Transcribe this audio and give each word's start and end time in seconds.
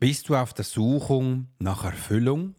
Bist 0.00 0.28
du 0.28 0.36
auf 0.36 0.54
der 0.54 0.64
Suche 0.64 1.44
nach 1.58 1.82
Erfüllung? 1.82 2.54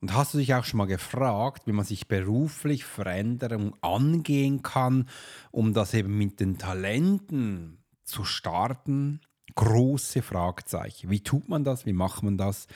Und 0.00 0.14
hast 0.14 0.34
du 0.34 0.38
dich 0.38 0.52
auch 0.52 0.64
schon 0.64 0.78
mal 0.78 0.86
gefragt, 0.86 1.68
wie 1.68 1.72
man 1.72 1.84
sich 1.84 2.08
beruflich 2.08 2.84
Veränderung 2.84 3.76
angehen 3.82 4.60
kann, 4.60 5.08
um 5.52 5.74
das 5.74 5.94
eben 5.94 6.18
mit 6.18 6.40
den 6.40 6.58
Talenten 6.58 7.84
zu 8.02 8.24
starten? 8.24 9.20
Große 9.54 10.22
Fragezeichen. 10.22 11.10
Wie 11.10 11.20
tut 11.20 11.48
man 11.48 11.64
das? 11.64 11.86
Wie 11.86 11.92
macht 11.92 12.22
man 12.22 12.36
das? 12.36 12.66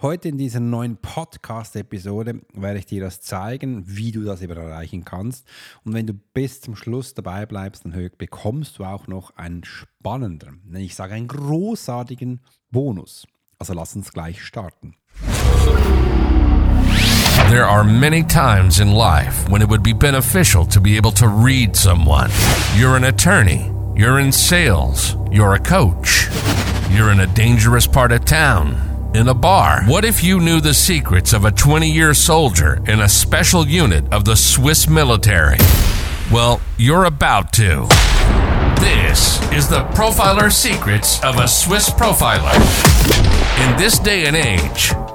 Heute 0.00 0.28
in 0.28 0.38
dieser 0.38 0.60
neuen 0.60 0.96
Podcast-Episode 0.96 2.40
werde 2.54 2.78
ich 2.78 2.86
dir 2.86 3.00
das 3.00 3.20
zeigen, 3.20 3.84
wie 3.86 4.12
du 4.12 4.22
das 4.22 4.42
eben 4.42 4.56
erreichen 4.56 5.04
kannst. 5.04 5.46
Und 5.84 5.94
wenn 5.94 6.06
du 6.06 6.14
bis 6.14 6.60
zum 6.60 6.76
Schluss 6.76 7.14
dabei 7.14 7.46
bleibst, 7.46 7.84
dann 7.84 8.10
bekommst 8.16 8.78
du 8.78 8.84
auch 8.84 9.06
noch 9.06 9.36
einen 9.36 9.64
spannenden, 9.64 10.62
ich 10.76 10.94
sage 10.94 11.14
einen 11.14 11.28
großartigen 11.28 12.40
Bonus. 12.70 13.26
Also 13.58 13.74
lass 13.74 13.96
uns 13.96 14.12
gleich 14.12 14.42
starten. 14.44 14.94
There 17.50 17.66
are 17.66 17.82
many 17.82 18.22
times 18.22 18.78
in 18.78 18.92
life 18.92 19.50
when 19.50 19.62
it 19.62 19.70
would 19.70 19.82
be 19.82 19.94
beneficial 19.94 20.66
to 20.66 20.80
be 20.80 20.98
able 20.98 21.12
to 21.12 21.26
read 21.26 21.74
someone. 21.74 22.28
You're 22.76 22.94
an 22.94 23.04
attorney, 23.04 23.72
you're 23.98 24.20
in 24.20 24.30
sales, 24.30 25.16
you're 25.28 25.54
a 25.54 25.58
coach, 25.58 26.28
you're 26.88 27.10
in 27.10 27.18
a 27.18 27.26
dangerous 27.26 27.84
part 27.84 28.12
of 28.12 28.24
town 28.24 29.10
in 29.12 29.26
a 29.26 29.34
bar. 29.34 29.82
What 29.86 30.04
if 30.04 30.22
you 30.22 30.38
knew 30.38 30.60
the 30.60 30.72
secrets 30.72 31.32
of 31.32 31.44
a 31.44 31.50
20 31.50 31.90
year 31.90 32.14
soldier 32.14 32.80
in 32.86 33.00
a 33.00 33.08
special 33.08 33.66
unit 33.66 34.04
of 34.12 34.24
the 34.24 34.36
Swiss 34.36 34.88
military? 34.88 35.56
Well, 36.30 36.60
you're 36.76 37.06
about 37.06 37.52
to. 37.54 37.88
This 38.78 39.42
is 39.50 39.68
the 39.68 39.82
Profiler 39.94 40.52
Secrets 40.52 41.20
of 41.24 41.38
a 41.38 41.48
Swiss 41.48 41.90
Profiler. 41.90 42.54
In 43.68 43.76
this 43.76 43.98
day 43.98 44.26
and 44.26 44.36
age, 44.36 44.92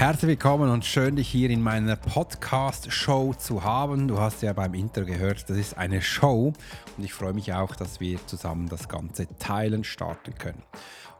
Herzlich 0.00 0.28
willkommen 0.28 0.70
und 0.70 0.86
schön, 0.86 1.16
dich 1.16 1.28
hier 1.28 1.50
in 1.50 1.60
meiner 1.60 1.94
Podcast-Show 1.94 3.34
zu 3.34 3.64
haben. 3.64 4.08
Du 4.08 4.18
hast 4.18 4.40
ja 4.40 4.54
beim 4.54 4.72
Intro 4.72 5.04
gehört, 5.04 5.50
das 5.50 5.58
ist 5.58 5.76
eine 5.76 6.00
Show 6.00 6.54
und 6.96 7.04
ich 7.04 7.12
freue 7.12 7.34
mich 7.34 7.52
auch, 7.52 7.76
dass 7.76 8.00
wir 8.00 8.18
zusammen 8.26 8.66
das 8.70 8.88
Ganze 8.88 9.28
teilen, 9.38 9.84
starten 9.84 10.34
können. 10.38 10.62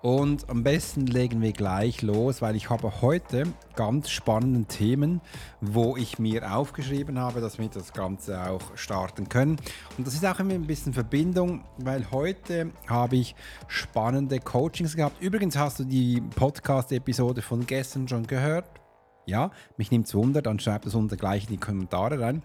Und 0.03 0.49
am 0.49 0.63
besten 0.63 1.07
legen 1.07 1.43
wir 1.43 1.53
gleich 1.53 2.01
los, 2.01 2.41
weil 2.41 2.57
ich 2.57 2.71
habe 2.71 3.03
heute 3.03 3.43
ganz 3.77 4.09
spannende 4.09 4.65
Themen, 4.65 5.21
wo 5.61 5.95
ich 5.97 6.19
mir 6.19 6.55
aufgeschrieben 6.55 7.19
habe, 7.19 7.43
dass 7.43 7.59
wir 7.59 7.69
das 7.69 7.93
Ganze 7.93 8.49
auch 8.49 8.63
starten 8.77 9.29
können. 9.29 9.59
Und 9.99 10.07
das 10.07 10.15
ist 10.15 10.25
auch 10.25 10.41
immer 10.41 10.55
ein 10.55 10.67
bisschen 10.67 10.95
Verbindung, 10.95 11.65
weil 11.77 12.11
heute 12.11 12.71
habe 12.89 13.17
ich 13.17 13.35
spannende 13.69 14.41
Coachings 14.41 14.97
gehabt. 14.97 15.23
Übrigens 15.23 15.59
hast 15.59 15.81
du 15.81 15.85
die 15.85 16.23
Podcast-Episode 16.35 17.43
von 17.43 17.67
gestern 17.67 18.09
schon 18.09 18.27
gehört. 18.27 18.65
Ja, 19.27 19.51
mich 19.77 19.91
nimmt 19.91 20.07
es 20.07 20.15
Wunder, 20.15 20.41
dann 20.41 20.59
schreib 20.59 20.83
das 20.83 20.95
unter 20.95 21.17
gleich 21.17 21.45
in 21.45 21.51
die 21.51 21.59
Kommentare 21.59 22.19
rein 22.21 22.43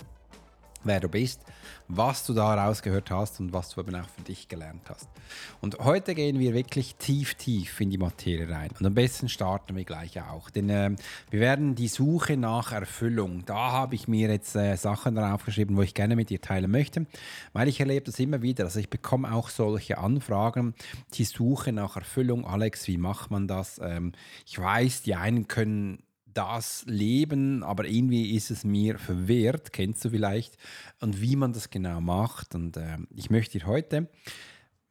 wer 0.85 0.99
du 0.99 1.09
bist, 1.09 1.41
was 1.87 2.25
du 2.25 2.33
da 2.33 2.53
rausgehört 2.53 3.11
hast 3.11 3.39
und 3.39 3.53
was 3.53 3.69
du 3.69 3.81
eben 3.81 3.95
auch 3.95 4.07
für 4.09 4.21
dich 4.21 4.47
gelernt 4.47 4.83
hast. 4.89 5.09
Und 5.61 5.79
heute 5.79 6.15
gehen 6.15 6.39
wir 6.39 6.53
wirklich 6.53 6.95
tief, 6.95 7.35
tief 7.35 7.79
in 7.81 7.89
die 7.89 7.97
Materie 7.97 8.49
rein. 8.49 8.69
Und 8.79 8.85
am 8.85 8.93
besten 8.93 9.29
starten 9.29 9.75
wir 9.75 9.83
gleich 9.83 10.21
auch. 10.21 10.49
Denn 10.49 10.69
äh, 10.69 10.95
wir 11.29 11.39
werden 11.39 11.75
die 11.75 11.87
Suche 11.87 12.37
nach 12.37 12.71
Erfüllung, 12.71 13.45
da 13.45 13.71
habe 13.71 13.95
ich 13.95 14.07
mir 14.07 14.29
jetzt 14.29 14.55
äh, 14.55 14.75
Sachen 14.75 15.15
draufgeschrieben, 15.15 15.75
wo 15.75 15.81
ich 15.81 15.93
gerne 15.93 16.15
mit 16.15 16.29
dir 16.29 16.41
teilen 16.41 16.71
möchte, 16.71 17.05
weil 17.53 17.67
ich 17.67 17.79
erlebe 17.79 18.05
das 18.05 18.19
immer 18.19 18.41
wieder. 18.41 18.65
Also 18.65 18.79
ich 18.79 18.89
bekomme 18.89 19.33
auch 19.33 19.49
solche 19.49 19.97
Anfragen, 19.97 20.75
die 21.13 21.25
Suche 21.25 21.71
nach 21.71 21.95
Erfüllung. 21.95 22.45
Alex, 22.45 22.87
wie 22.87 22.97
macht 22.97 23.31
man 23.31 23.47
das? 23.47 23.79
Ähm, 23.81 24.13
ich 24.45 24.59
weiß, 24.59 25.01
die 25.01 25.15
einen 25.15 25.47
können 25.47 26.03
das 26.35 26.83
Leben, 26.85 27.63
aber 27.63 27.85
irgendwie 27.85 28.35
ist 28.35 28.51
es 28.51 28.63
mir 28.63 28.99
verwehrt, 28.99 29.73
kennst 29.73 30.05
du 30.05 30.09
vielleicht, 30.11 30.57
und 30.99 31.21
wie 31.21 31.35
man 31.35 31.53
das 31.53 31.69
genau 31.69 32.01
macht. 32.01 32.53
Und 32.53 32.77
äh, 32.77 32.97
ich 33.15 33.29
möchte 33.29 33.57
dir 33.57 33.65
heute 33.65 34.07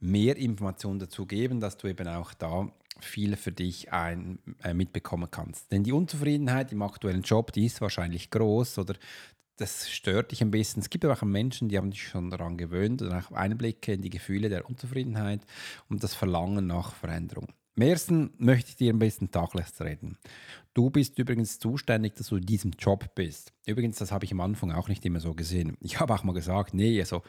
mehr 0.00 0.36
Informationen 0.36 0.98
dazu 0.98 1.26
geben, 1.26 1.60
dass 1.60 1.76
du 1.76 1.86
eben 1.86 2.08
auch 2.08 2.34
da 2.34 2.68
viel 3.00 3.36
für 3.36 3.52
dich 3.52 3.92
ein, 3.92 4.38
äh, 4.62 4.74
mitbekommen 4.74 5.30
kannst. 5.30 5.70
Denn 5.70 5.84
die 5.84 5.92
Unzufriedenheit 5.92 6.72
im 6.72 6.82
aktuellen 6.82 7.22
Job, 7.22 7.52
die 7.52 7.66
ist 7.66 7.80
wahrscheinlich 7.80 8.30
groß 8.30 8.78
oder 8.78 8.94
das 9.56 9.90
stört 9.90 10.32
dich 10.32 10.42
ein 10.42 10.50
bisschen. 10.50 10.82
Es 10.82 10.90
gibt 10.90 11.04
aber 11.04 11.14
auch 11.14 11.22
Menschen, 11.22 11.68
die 11.68 11.76
haben 11.76 11.92
sich 11.92 12.08
schon 12.08 12.30
daran 12.30 12.56
gewöhnt 12.56 13.02
und 13.02 13.12
auch 13.12 13.30
Einblicke 13.32 13.92
in 13.92 14.02
die 14.02 14.10
Gefühle 14.10 14.48
der 14.48 14.68
Unzufriedenheit 14.68 15.42
und 15.88 16.02
das 16.02 16.14
Verlangen 16.14 16.66
nach 16.66 16.94
Veränderung. 16.94 17.48
Am 17.76 17.82
ersten 17.82 18.32
möchte 18.38 18.70
ich 18.70 18.76
dir 18.76 18.92
ein 18.92 19.00
bisschen 19.00 19.32
Tacheles 19.32 19.80
reden. 19.80 20.16
Du 20.74 20.90
bist 20.90 21.18
übrigens 21.18 21.58
zuständig, 21.58 22.14
dass 22.14 22.28
du 22.28 22.36
in 22.36 22.46
diesem 22.46 22.72
Job 22.78 23.14
bist. 23.16 23.52
Übrigens, 23.66 23.98
das 23.98 24.12
habe 24.12 24.24
ich 24.24 24.32
am 24.32 24.40
Anfang 24.40 24.70
auch 24.70 24.88
nicht 24.88 25.04
immer 25.04 25.18
so 25.18 25.34
gesehen. 25.34 25.76
Ich 25.80 25.98
habe 25.98 26.14
auch 26.14 26.22
mal 26.22 26.34
gesagt, 26.34 26.74
nee, 26.74 27.00
also 27.00 27.22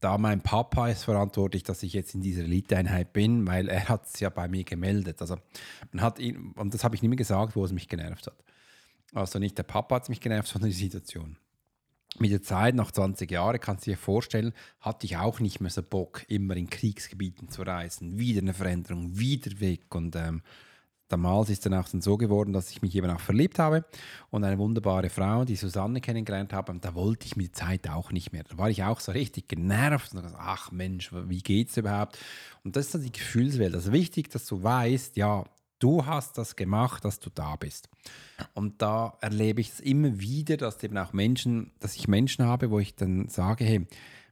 da 0.00 0.16
mein 0.16 0.40
Papa 0.40 0.88
ist 0.88 1.04
verantwortlich, 1.04 1.64
dass 1.64 1.82
ich 1.82 1.92
jetzt 1.92 2.14
in 2.14 2.22
dieser 2.22 2.44
Eliteeinheit 2.44 3.12
bin, 3.12 3.46
weil 3.46 3.68
er 3.68 3.88
hat 3.88 4.06
es 4.06 4.20
ja 4.20 4.30
bei 4.30 4.48
mir 4.48 4.64
gemeldet. 4.64 5.20
Also 5.20 5.36
man 5.92 6.02
hat 6.02 6.18
ihn, 6.18 6.52
und 6.56 6.72
das 6.72 6.82
habe 6.82 6.94
ich 6.94 7.02
nicht 7.02 7.10
mehr 7.10 7.16
gesagt, 7.16 7.54
wo 7.54 7.64
es 7.64 7.72
mich 7.72 7.88
genervt 7.88 8.26
hat. 8.26 8.44
Also 9.12 9.38
nicht 9.38 9.58
der 9.58 9.64
Papa 9.64 9.96
hat 9.96 10.04
es 10.04 10.08
mich 10.08 10.20
genervt, 10.20 10.48
sondern 10.48 10.70
die 10.70 10.76
Situation 10.76 11.36
mit 12.20 12.32
der 12.32 12.42
Zeit, 12.42 12.74
nach 12.74 12.90
20 12.90 13.30
Jahren, 13.30 13.60
kannst 13.60 13.86
du 13.86 13.90
dir 13.90 13.96
vorstellen, 13.96 14.52
hatte 14.80 15.06
ich 15.06 15.16
auch 15.16 15.40
nicht 15.40 15.60
mehr 15.60 15.70
so 15.70 15.82
Bock, 15.82 16.24
immer 16.28 16.56
in 16.56 16.68
Kriegsgebieten 16.68 17.48
zu 17.48 17.62
reisen. 17.62 18.18
Wieder 18.18 18.40
eine 18.40 18.54
Veränderung, 18.54 19.18
wieder 19.18 19.58
weg. 19.60 19.94
Und 19.94 20.16
ähm, 20.16 20.42
damals 21.08 21.50
ist 21.50 21.66
dann 21.66 21.74
auch 21.74 21.86
so 21.86 22.16
geworden, 22.16 22.52
dass 22.52 22.70
ich 22.70 22.82
mich 22.82 22.94
eben 22.94 23.10
auch 23.10 23.20
verliebt 23.20 23.58
habe 23.58 23.84
und 24.30 24.44
eine 24.44 24.58
wunderbare 24.58 25.10
Frau, 25.10 25.44
die 25.44 25.56
Susanne 25.56 26.00
kennengelernt 26.00 26.52
habe. 26.52 26.72
Und 26.72 26.84
da 26.84 26.94
wollte 26.94 27.26
ich 27.26 27.36
mit 27.36 27.48
der 27.48 27.66
Zeit 27.66 27.88
auch 27.88 28.12
nicht 28.12 28.32
mehr. 28.32 28.44
Da 28.44 28.58
war 28.58 28.70
ich 28.70 28.84
auch 28.84 29.00
so 29.00 29.12
richtig 29.12 29.48
genervt 29.48 30.14
und 30.14 30.22
dachte, 30.22 30.36
ach 30.38 30.70
Mensch, 30.72 31.10
wie 31.12 31.42
geht's 31.42 31.76
überhaupt? 31.76 32.18
Und 32.64 32.76
das 32.76 32.86
ist 32.86 32.94
dann 32.94 33.02
die 33.02 33.12
Gefühlswelt. 33.12 33.74
Also 33.74 33.92
wichtig, 33.92 34.30
dass 34.30 34.46
du 34.46 34.62
weißt, 34.62 35.16
ja, 35.16 35.44
du 35.80 36.06
hast 36.06 36.38
das 36.38 36.54
gemacht, 36.54 37.04
dass 37.04 37.18
du 37.18 37.30
da 37.30 37.56
bist. 37.56 37.88
Und 38.54 38.80
da 38.80 39.18
erlebe 39.20 39.60
ich 39.60 39.70
es 39.70 39.80
immer 39.80 40.20
wieder, 40.20 40.56
dass 40.56 40.82
eben 40.82 40.96
auch 40.96 41.12
Menschen, 41.12 41.72
dass 41.80 41.96
ich 41.96 42.06
Menschen 42.06 42.44
habe, 42.44 42.70
wo 42.70 42.78
ich 42.78 42.94
dann 42.94 43.28
sage, 43.28 43.64
hey, 43.64 43.86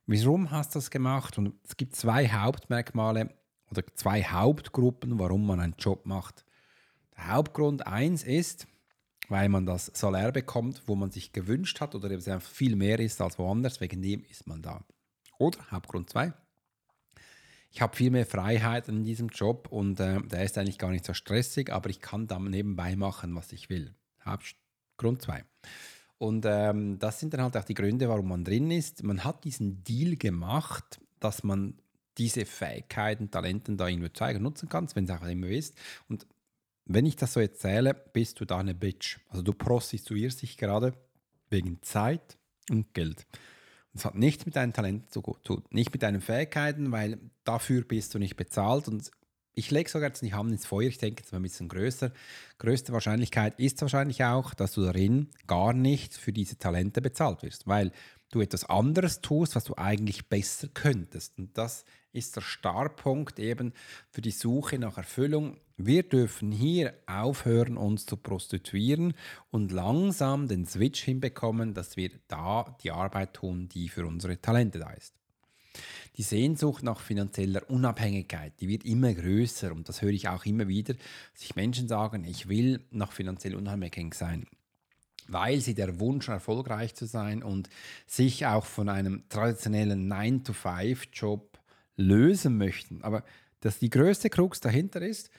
warum 0.07 0.51
hast 0.51 0.75
du 0.75 0.79
das 0.79 0.91
gemacht? 0.91 1.37
Und 1.39 1.55
es 1.65 1.77
gibt 1.77 1.97
zwei 1.97 2.29
Hauptmerkmale 2.29 3.35
oder 3.71 3.83
zwei 3.95 4.23
Hauptgruppen, 4.23 5.19
warum 5.19 5.47
man 5.47 5.61
einen 5.61 5.75
Job 5.79 6.07
macht. 6.07 6.45
Der 7.17 7.33
Hauptgrund 7.33 7.87
eins 7.87 8.23
ist, 8.23 8.67
weil 9.29 9.49
man 9.49 9.67
das 9.67 9.91
Salär 9.95 10.33
bekommt, 10.33 10.83
wo 10.87 10.95
man 10.95 11.11
sich 11.11 11.33
gewünscht 11.33 11.81
hat 11.81 11.95
oder 11.95 12.11
einfach 12.11 12.41
viel 12.41 12.77
mehr 12.77 12.99
ist 12.99 13.21
als 13.21 13.39
woanders, 13.39 13.81
wegen 13.81 14.01
dem 14.01 14.25
ist 14.25 14.47
man 14.47 14.63
da. 14.63 14.85
Oder 15.39 15.59
Hauptgrund 15.71 16.09
zwei, 16.09 16.33
ich 17.71 17.83
habe 17.83 17.97
viel 17.97 18.11
mehr 18.11 18.27
Freiheit 18.27 18.89
in 18.89 19.05
diesem 19.05 19.29
Job 19.29 19.69
und 19.71 20.01
äh, 20.01 20.21
der 20.23 20.45
ist 20.45 20.57
eigentlich 20.59 20.79
gar 20.79 20.91
nicht 20.91 21.05
so 21.05 21.15
stressig, 21.15 21.71
aber 21.73 21.91
ich 21.91 22.01
kann 22.01 22.27
dann 22.27 22.45
nebenbei 22.45 22.97
machen, 22.97 23.35
was 23.35 23.53
ich 23.53 23.69
will. 23.69 23.95
Grund 24.97 25.23
2. 25.23 25.45
Und 26.19 26.45
ähm, 26.47 26.99
das 26.99 27.21
sind 27.21 27.33
dann 27.33 27.43
halt 27.43 27.57
auch 27.57 27.65
die 27.65 27.75
Gründe, 27.75 28.09
warum 28.09 28.29
man 28.29 28.45
drin 28.45 28.71
ist. 28.71 29.03
Man 29.05 29.25
hat 29.25 29.45
diesen 29.45 29.85
Deal 29.85 30.17
gemacht, 30.17 31.01
dass 31.21 31.45
man 31.45 31.75
diese 32.19 32.45
Fähigkeiten, 32.45 33.31
Talenten 33.31 33.77
da 33.77 33.87
irgendwie 33.87 34.13
zeigen 34.13 34.43
nutzen 34.43 34.69
kann, 34.69 34.89
wenn 34.95 35.05
es 35.05 35.11
auch 35.11 35.23
immer 35.23 35.47
ist. 35.47 35.79
Und 36.09 36.27
wenn 36.85 37.07
ich 37.07 37.17
das 37.17 37.35
so 37.35 37.41
erzähle, 37.41 37.95
bist 37.95 38.41
du 38.41 38.45
da 38.45 38.59
eine 38.59 38.75
Bitch. 38.75 39.19
Also 39.29 39.43
du 39.43 39.53
prostituierst 39.53 40.43
dich 40.43 40.57
gerade 40.57 40.95
wegen 41.49 41.81
Zeit 41.83 42.37
und 42.69 42.93
Geld. 42.93 43.27
Das 43.99 44.05
hat 44.05 44.15
nichts 44.15 44.47
mit 44.47 44.55
deinen 44.55 44.73
Talenten 44.73 45.11
zu 45.11 45.21
tun, 45.43 45.65
nicht 45.71 45.93
mit 45.93 46.05
deinen 46.05 46.21
Fähigkeiten, 46.21 46.93
weil 46.93 47.19
dafür 47.43 47.83
bist 47.83 48.15
du 48.15 48.21
nicht 48.21 48.37
bezahlt. 48.37 48.87
Und 48.87 49.11
ich 49.57 49.73
lege 49.73 49.91
sogar 49.91 50.11
jetzt 50.11 50.23
die 50.23 50.33
Hand 50.33 50.53
ins 50.53 50.67
Feuer, 50.67 50.87
ich 50.87 50.99
denke 50.99 51.21
jetzt 51.21 51.33
mal 51.33 51.41
ein 51.41 51.43
bisschen 51.43 51.67
größer. 51.67 52.13
Größte 52.59 52.93
Wahrscheinlichkeit 52.93 53.59
ist 53.59 53.83
wahrscheinlich 53.83 54.23
auch, 54.23 54.55
dass 54.55 54.71
du 54.75 54.83
darin 54.83 55.31
gar 55.49 55.73
nicht 55.73 56.15
für 56.15 56.33
diese 56.33 56.57
Talente 56.59 57.03
bezahlt 57.03 57.43
wirst, 57.43 57.67
weil 57.67 57.91
du 58.31 58.41
etwas 58.41 58.65
anderes 58.65 59.21
tust, 59.21 59.57
was 59.57 59.65
du 59.65 59.77
eigentlich 59.77 60.29
besser 60.29 60.69
könntest. 60.69 61.39
Und 61.39 61.57
das 61.57 61.85
ist 62.13 62.37
der 62.37 62.41
Startpunkt 62.41 63.39
eben 63.39 63.73
für 64.11 64.21
die 64.21 64.31
Suche 64.31 64.79
nach 64.79 64.99
Erfüllung. 64.99 65.59
Wir 65.77 66.03
dürfen 66.03 66.51
hier 66.51 66.95
aufhören, 67.07 67.77
uns 67.77 68.07
zu 68.07 68.17
prostituieren 68.17 69.15
und 69.51 69.73
langsam 69.73 70.49
den 70.49 70.67
Switch 70.67 71.03
hinbekommen, 71.03 71.75
dass 71.75 71.97
wir 71.97 72.11
da 72.27 72.77
die 72.83 72.91
Arbeit 72.91 73.35
tun, 73.35 73.69
die 73.69 73.89
für 73.89 74.07
unsere 74.07 74.41
Talente 74.41 74.79
da 74.79 74.91
ist. 74.91 75.15
Die 76.17 76.23
Sehnsucht 76.23 76.83
nach 76.83 77.01
finanzieller 77.01 77.71
Unabhängigkeit, 77.71 78.53
die 78.61 78.69
wird 78.69 78.85
immer 78.85 79.15
größer 79.15 79.71
und 79.73 79.89
das 79.89 80.03
höre 80.03 80.11
ich 80.11 80.29
auch 80.29 80.45
immer 80.47 80.67
wieder, 80.67 80.95
dass 80.95 81.43
sich 81.43 81.55
Menschen 81.55 81.87
sagen, 81.87 82.25
ich 82.25 82.49
will 82.49 82.81
nach 82.91 83.13
finanziell 83.13 83.55
unabhängig 83.55 84.15
sein 84.15 84.47
weil 85.29 85.61
sie 85.61 85.75
der 85.75 86.01
Wunsch, 86.01 86.29
erfolgreich 86.29 86.95
zu 86.95 87.07
sein 87.07 87.43
und 87.43 87.69
sich 88.07 88.47
auch 88.47 88.65
von 88.65 88.89
einem 88.89 89.23
traditionellen 89.29 90.11
9-to-5-Job 90.13 91.59
lösen 91.97 92.57
möchten. 92.57 93.03
Aber 93.03 93.23
dass 93.61 93.79
die 93.79 93.91
größte 93.91 94.31
Krux 94.31 94.61
dahinter 94.61 95.03
ist, 95.03 95.31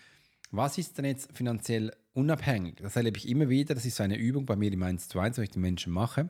was 0.51 0.77
ist 0.77 0.97
denn 0.97 1.05
jetzt 1.05 1.31
finanziell 1.35 1.93
unabhängig? 2.13 2.77
Das 2.81 2.95
erlebe 2.95 3.17
ich 3.17 3.27
immer 3.27 3.49
wieder. 3.49 3.75
Das 3.75 3.85
ist 3.85 3.97
so 3.97 4.03
eine 4.03 4.17
Übung 4.17 4.45
bei 4.45 4.55
mir 4.55 4.71
im 4.71 4.81
1 4.81 5.07
zu 5.07 5.19
1, 5.19 5.37
wo 5.37 5.41
ich 5.41 5.51
die 5.51 5.59
Menschen 5.59 5.93
mache. 5.93 6.29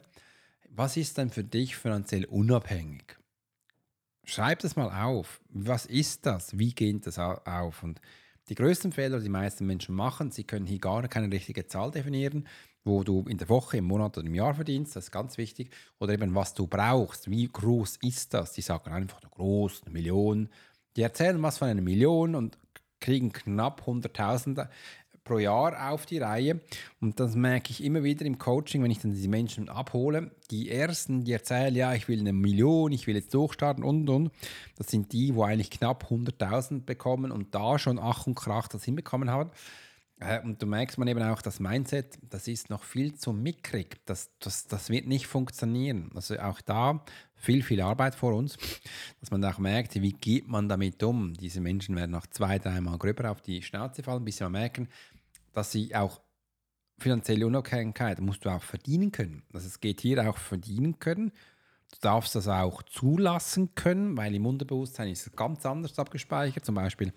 Was 0.69 0.97
ist 0.97 1.17
denn 1.17 1.29
für 1.29 1.43
dich 1.43 1.75
finanziell 1.75 2.25
unabhängig? 2.25 3.17
Schreib 4.23 4.59
das 4.59 4.75
mal 4.75 5.03
auf. 5.03 5.41
Was 5.49 5.85
ist 5.85 6.25
das? 6.25 6.57
Wie 6.57 6.73
geht 6.73 7.07
das 7.07 7.17
auf? 7.17 7.81
Und 7.81 7.99
die 8.49 8.55
größten 8.55 8.91
Fehler, 8.91 9.17
die 9.17 9.23
die 9.23 9.29
meisten 9.29 9.65
Menschen 9.65 9.95
machen, 9.95 10.31
sie 10.31 10.43
können 10.43 10.65
hier 10.65 10.79
gar 10.79 11.07
keine 11.07 11.31
richtige 11.31 11.65
Zahl 11.67 11.91
definieren, 11.91 12.47
wo 12.83 13.03
du 13.03 13.25
in 13.27 13.37
der 13.37 13.49
Woche, 13.49 13.77
im 13.77 13.85
Monat 13.85 14.17
oder 14.17 14.27
im 14.27 14.35
Jahr 14.35 14.53
verdienst, 14.53 14.95
das 14.95 15.05
ist 15.05 15.11
ganz 15.11 15.37
wichtig. 15.37 15.71
Oder 15.99 16.13
eben, 16.13 16.33
was 16.35 16.53
du 16.53 16.67
brauchst, 16.67 17.29
wie 17.29 17.47
groß 17.47 17.97
ist 18.01 18.33
das? 18.33 18.53
Die 18.53 18.61
sagen 18.61 18.91
einfach, 18.91 19.21
groß, 19.21 19.83
eine 19.83 19.93
Million. 19.93 20.49
Die 20.95 21.01
erzählen 21.01 21.41
was 21.41 21.57
von 21.57 21.67
einer 21.67 21.81
Million 21.81 22.35
und 22.35 22.57
kriegen 22.99 23.31
knapp 23.31 23.87
100.000 23.87 24.67
pro 25.23 25.37
Jahr 25.37 25.91
auf 25.91 26.07
die 26.07 26.17
Reihe. 26.17 26.59
Und 26.99 27.19
das 27.19 27.35
merke 27.35 27.71
ich 27.71 27.83
immer 27.83 28.03
wieder 28.03 28.25
im 28.25 28.39
Coaching, 28.39 28.81
wenn 28.81 28.89
ich 28.89 28.99
dann 28.99 29.13
diese 29.13 29.29
Menschen 29.29 29.69
abhole. 29.69 30.31
Die 30.49 30.71
ersten, 30.71 31.23
die 31.23 31.33
erzählen, 31.33 31.75
ja, 31.75 31.93
ich 31.93 32.07
will 32.07 32.19
eine 32.19 32.33
Million, 32.33 32.91
ich 32.91 33.05
will 33.05 33.15
jetzt 33.15 33.33
durchstarten 33.33 33.83
und 33.83 34.09
und. 34.09 34.31
Das 34.75 34.87
sind 34.87 35.13
die, 35.13 35.35
wo 35.35 35.43
eigentlich 35.43 35.69
knapp 35.69 36.05
100.000 36.09 36.83
bekommen 36.83 37.31
und 37.31 37.53
da 37.53 37.77
schon 37.77 37.99
Ach 37.99 38.25
und 38.25 38.35
Krach 38.35 38.67
das 38.67 38.83
hinbekommen 38.83 39.29
haben. 39.29 39.51
Äh, 40.19 40.41
und 40.41 40.61
du 40.61 40.65
merkst 40.65 40.97
man 40.97 41.07
eben 41.07 41.21
auch, 41.21 41.41
das 41.41 41.59
Mindset, 41.59 42.17
das 42.29 42.47
ist 42.47 42.69
noch 42.69 42.83
viel 42.83 43.15
zu 43.15 43.33
mickrig. 43.33 43.97
Das, 44.05 44.31
das, 44.39 44.67
das 44.67 44.89
wird 44.89 45.07
nicht 45.07 45.27
funktionieren. 45.27 46.11
Also 46.13 46.37
auch 46.39 46.61
da 46.61 47.03
viel, 47.35 47.63
viel 47.63 47.81
Arbeit 47.81 48.15
vor 48.15 48.33
uns, 48.35 48.57
dass 49.19 49.31
man 49.31 49.43
auch 49.45 49.59
merkt, 49.59 49.95
wie 49.95 50.13
geht 50.13 50.47
man 50.47 50.69
damit 50.69 51.01
um. 51.03 51.33
Diese 51.33 51.61
Menschen 51.61 51.95
werden 51.95 52.11
nach 52.11 52.27
zwei, 52.27 52.59
dreimal 52.59 52.97
gröber 52.97 53.31
auf 53.31 53.41
die 53.41 53.61
Schnauze 53.61 54.03
fallen, 54.03 54.25
bis 54.25 54.37
sie 54.37 54.49
merken, 54.49 54.89
dass 55.53 55.71
sie 55.71 55.95
auch 55.95 56.21
finanzielle 56.97 57.47
Unabhängigkeit 57.47 58.19
musst 58.19 58.43
du 58.43 58.49
auch 58.49 58.63
verdienen 58.63 59.11
können. 59.11 59.43
Also 59.53 59.67
es 59.67 59.79
geht 59.79 60.01
hier 60.01 60.29
auch 60.29 60.37
verdienen 60.37 60.99
können. 60.99 61.31
Du 61.91 61.97
darfst 62.01 62.35
das 62.35 62.47
auch 62.47 62.83
zulassen 62.83 63.73
können, 63.75 64.15
weil 64.15 64.33
im 64.35 64.45
Unterbewusstsein 64.45 65.09
ist 65.09 65.25
es 65.25 65.35
ganz 65.35 65.65
anders 65.65 65.97
abgespeichert. 65.97 66.63
Zum 66.63 66.75
Beispiel, 66.75 67.13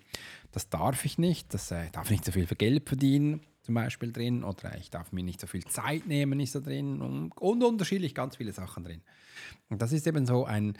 das 0.51 0.69
darf 0.69 1.05
ich 1.05 1.17
nicht, 1.17 1.53
das 1.53 1.71
äh, 1.71 1.89
darf 1.91 2.09
nicht 2.09 2.25
so 2.25 2.31
viel 2.31 2.47
für 2.47 2.55
Geld 2.55 2.87
verdienen, 2.87 3.41
zum 3.61 3.75
Beispiel 3.75 4.11
drin, 4.11 4.43
oder 4.43 4.77
ich 4.77 4.89
darf 4.89 5.11
mir 5.11 5.23
nicht 5.23 5.39
so 5.39 5.47
viel 5.47 5.63
Zeit 5.65 6.05
nehmen, 6.05 6.39
ist 6.39 6.55
da 6.55 6.59
drin 6.59 7.01
und, 7.01 7.31
und 7.31 7.63
unterschiedlich 7.63 8.13
ganz 8.13 8.35
viele 8.35 8.51
Sachen 8.51 8.83
drin. 8.83 9.01
Und 9.69 9.81
das 9.81 9.93
ist 9.93 10.05
eben 10.05 10.25
so 10.25 10.43
ein, 10.43 10.77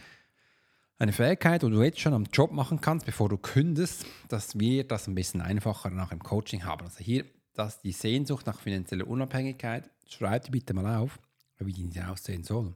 eine 1.00 1.14
Fähigkeit, 1.14 1.62
die 1.64 1.70
du 1.70 1.82
jetzt 1.82 2.00
schon 2.00 2.14
am 2.14 2.26
Job 2.26 2.52
machen 2.52 2.82
kannst, 2.82 3.06
bevor 3.06 3.30
du 3.30 3.38
kündest, 3.38 4.06
dass 4.28 4.60
wir 4.60 4.86
das 4.86 5.08
ein 5.08 5.16
bisschen 5.16 5.42
einfacher 5.42 5.92
nach 5.92 6.10
dem 6.10 6.20
Coaching 6.20 6.66
haben. 6.66 6.86
Also 6.86 7.00
hier, 7.00 7.26
dass 7.54 7.80
die 7.80 7.92
Sehnsucht 7.92 8.48
nach 8.48 8.60
finanzieller 8.60 9.08
Unabhängigkeit, 9.08 9.90
schreib 10.08 10.44
die 10.44 10.52
bitte 10.52 10.74
mal 10.74 10.98
auf, 10.98 11.20
wie 11.60 11.72
die 11.72 12.02
aussehen 12.02 12.44
soll. 12.44 12.76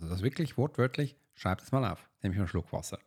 Also 0.00 0.14
das 0.14 0.22
wirklich 0.22 0.56
wortwörtlich, 0.56 1.14
schreib 1.34 1.58
das 1.58 1.72
mal 1.72 1.84
auf. 1.90 2.08
Nehme 2.22 2.34
ich 2.34 2.38
mal 2.38 2.44
einen 2.44 2.48
Schluck 2.48 2.72
Wasser. 2.72 2.98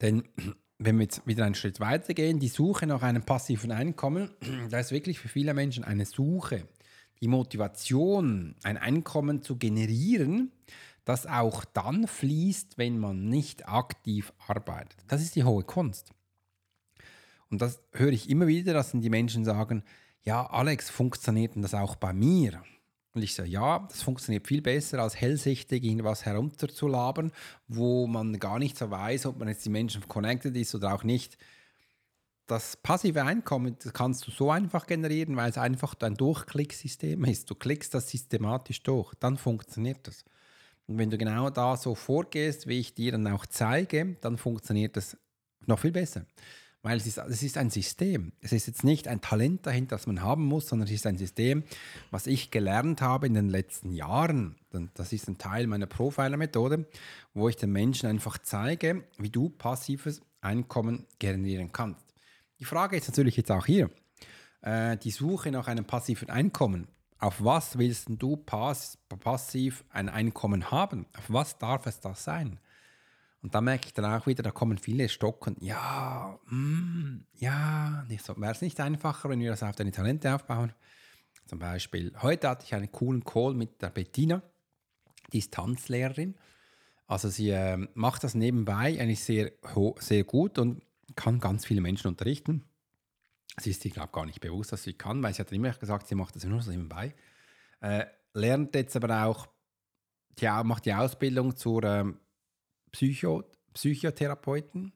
Denn 0.00 0.24
wenn 0.78 0.96
wir 0.96 1.04
jetzt 1.04 1.26
wieder 1.26 1.44
einen 1.44 1.54
Schritt 1.54 1.80
weiter 1.80 2.14
gehen, 2.14 2.38
die 2.38 2.48
Suche 2.48 2.86
nach 2.86 3.02
einem 3.02 3.24
passiven 3.24 3.72
Einkommen, 3.72 4.30
da 4.70 4.78
ist 4.78 4.92
wirklich 4.92 5.18
für 5.18 5.28
viele 5.28 5.54
Menschen 5.54 5.84
eine 5.84 6.06
Suche, 6.06 6.68
die 7.20 7.28
Motivation, 7.28 8.54
ein 8.62 8.76
Einkommen 8.76 9.42
zu 9.42 9.56
generieren, 9.56 10.52
das 11.04 11.26
auch 11.26 11.64
dann 11.64 12.06
fließt, 12.06 12.78
wenn 12.78 12.98
man 12.98 13.28
nicht 13.28 13.68
aktiv 13.68 14.32
arbeitet. 14.46 14.96
Das 15.08 15.20
ist 15.20 15.36
die 15.36 15.44
hohe 15.44 15.64
Kunst. 15.64 16.12
Und 17.50 17.60
das 17.60 17.82
höre 17.92 18.12
ich 18.12 18.30
immer 18.30 18.46
wieder, 18.46 18.72
dass 18.72 18.92
die 18.92 19.10
Menschen 19.10 19.44
sagen, 19.44 19.84
ja, 20.22 20.46
Alex, 20.46 20.88
funktioniert 20.88 21.54
denn 21.54 21.62
das 21.62 21.74
auch 21.74 21.96
bei 21.96 22.12
mir? 22.12 22.62
Und 23.14 23.22
ich 23.22 23.34
sage, 23.34 23.48
ja, 23.48 23.86
das 23.88 24.02
funktioniert 24.02 24.46
viel 24.46 24.60
besser, 24.60 24.98
als 24.98 25.16
hellsichtig 25.16 25.84
irgendwas 25.84 26.24
herunterzulabern, 26.24 27.30
wo 27.68 28.08
man 28.08 28.38
gar 28.40 28.58
nicht 28.58 28.76
so 28.76 28.90
weiß, 28.90 29.26
ob 29.26 29.38
man 29.38 29.46
jetzt 29.48 29.64
die 29.64 29.70
Menschen 29.70 30.06
connected 30.08 30.56
ist 30.56 30.74
oder 30.74 30.92
auch 30.92 31.04
nicht. 31.04 31.38
Das 32.46 32.76
passive 32.76 33.22
Einkommen 33.22 33.76
das 33.82 33.92
kannst 33.92 34.26
du 34.26 34.32
so 34.32 34.50
einfach 34.50 34.86
generieren, 34.86 35.36
weil 35.36 35.48
es 35.48 35.58
einfach 35.58 35.94
ein 36.00 36.16
Durchklicksystem 36.16 37.24
ist. 37.24 37.48
Du 37.48 37.54
klickst 37.54 37.94
das 37.94 38.10
systematisch 38.10 38.82
durch, 38.82 39.14
dann 39.14 39.38
funktioniert 39.38 40.06
das. 40.08 40.24
Und 40.86 40.98
wenn 40.98 41.08
du 41.08 41.16
genau 41.16 41.48
da 41.50 41.76
so 41.76 41.94
vorgehst, 41.94 42.66
wie 42.66 42.80
ich 42.80 42.94
dir 42.94 43.12
dann 43.12 43.28
auch 43.28 43.46
zeige, 43.46 44.16
dann 44.20 44.36
funktioniert 44.36 44.96
das 44.96 45.16
noch 45.66 45.78
viel 45.78 45.92
besser. 45.92 46.26
Weil 46.84 46.98
es 46.98 47.06
ist, 47.06 47.16
es 47.16 47.42
ist 47.42 47.56
ein 47.56 47.70
System. 47.70 48.32
Es 48.42 48.52
ist 48.52 48.66
jetzt 48.66 48.84
nicht 48.84 49.08
ein 49.08 49.22
Talent 49.22 49.66
dahinter, 49.66 49.96
das 49.96 50.06
man 50.06 50.20
haben 50.20 50.44
muss, 50.44 50.68
sondern 50.68 50.86
es 50.86 50.92
ist 50.92 51.06
ein 51.06 51.16
System, 51.16 51.64
was 52.10 52.26
ich 52.26 52.50
gelernt 52.50 53.00
habe 53.00 53.26
in 53.26 53.32
den 53.32 53.48
letzten 53.48 53.90
Jahren. 53.90 54.56
Das 54.92 55.14
ist 55.14 55.26
ein 55.26 55.38
Teil 55.38 55.66
meiner 55.66 55.86
Profiler-Methode, 55.86 56.86
wo 57.32 57.48
ich 57.48 57.56
den 57.56 57.72
Menschen 57.72 58.10
einfach 58.10 58.36
zeige, 58.36 59.02
wie 59.16 59.30
du 59.30 59.48
passives 59.48 60.20
Einkommen 60.42 61.06
generieren 61.18 61.72
kannst. 61.72 62.04
Die 62.60 62.66
Frage 62.66 62.98
ist 62.98 63.08
natürlich 63.08 63.38
jetzt 63.38 63.50
auch 63.50 63.64
hier, 63.64 63.88
äh, 64.60 64.98
die 64.98 65.10
Suche 65.10 65.50
nach 65.50 65.68
einem 65.68 65.86
passiven 65.86 66.28
Einkommen. 66.28 66.88
Auf 67.18 67.42
was 67.42 67.78
willst 67.78 68.08
du 68.10 68.36
pass 68.36 68.98
passiv 69.20 69.84
ein 69.88 70.10
Einkommen 70.10 70.70
haben? 70.70 71.06
Auf 71.16 71.32
was 71.32 71.56
darf 71.56 71.86
es 71.86 72.00
das 72.00 72.24
sein? 72.24 72.58
Und 73.44 73.54
da 73.54 73.60
merke 73.60 73.88
ich 73.88 73.92
dann 73.92 74.06
auch 74.06 74.26
wieder, 74.26 74.42
da 74.42 74.50
kommen 74.50 74.78
viele 74.78 75.06
Stocken. 75.06 75.54
Ja, 75.60 76.38
mm, 76.46 77.26
ja, 77.34 78.06
so. 78.24 78.34
Wäre 78.40 78.52
es 78.52 78.62
nicht 78.62 78.80
einfacher, 78.80 79.28
wenn 79.28 79.38
wir 79.38 79.50
das 79.50 79.62
auf 79.62 79.76
deine 79.76 79.92
Talente 79.92 80.34
aufbauen? 80.34 80.72
Zum 81.44 81.58
Beispiel, 81.58 82.14
heute 82.22 82.48
hatte 82.48 82.64
ich 82.64 82.74
einen 82.74 82.90
coolen 82.90 83.22
Call 83.22 83.52
mit 83.52 83.82
der 83.82 83.90
Bettina, 83.90 84.42
die 85.30 85.40
ist 85.40 85.52
Tanzlehrerin. 85.52 86.36
Also 87.06 87.28
sie 87.28 87.50
äh, 87.50 87.86
macht 87.92 88.24
das 88.24 88.34
nebenbei 88.34 88.98
eigentlich 88.98 89.22
sehr, 89.22 89.52
sehr 89.98 90.24
gut 90.24 90.58
und 90.58 90.82
kann 91.14 91.38
ganz 91.38 91.66
viele 91.66 91.82
Menschen 91.82 92.08
unterrichten. 92.08 92.64
Sie 93.60 93.72
ist 93.72 93.82
sich, 93.82 93.92
glaube 93.92 94.08
ich, 94.08 94.12
gar 94.12 94.24
nicht 94.24 94.40
bewusst, 94.40 94.72
dass 94.72 94.84
sie 94.84 94.94
kann, 94.94 95.22
weil 95.22 95.34
sie 95.34 95.42
hat 95.42 95.52
immer 95.52 95.70
gesagt, 95.70 96.06
sie 96.06 96.14
macht 96.14 96.34
das 96.34 96.44
nur 96.44 96.62
so 96.62 96.70
nebenbei. 96.70 97.14
Äh, 97.82 98.06
lernt 98.32 98.74
jetzt 98.74 98.96
aber 98.96 99.26
auch, 99.26 99.48
die, 100.40 100.46
macht 100.64 100.86
die 100.86 100.94
Ausbildung 100.94 101.54
zur 101.54 101.84
ähm, 101.84 102.20
Psycho, 102.94 103.42
Psychotherapeuten 103.72 104.92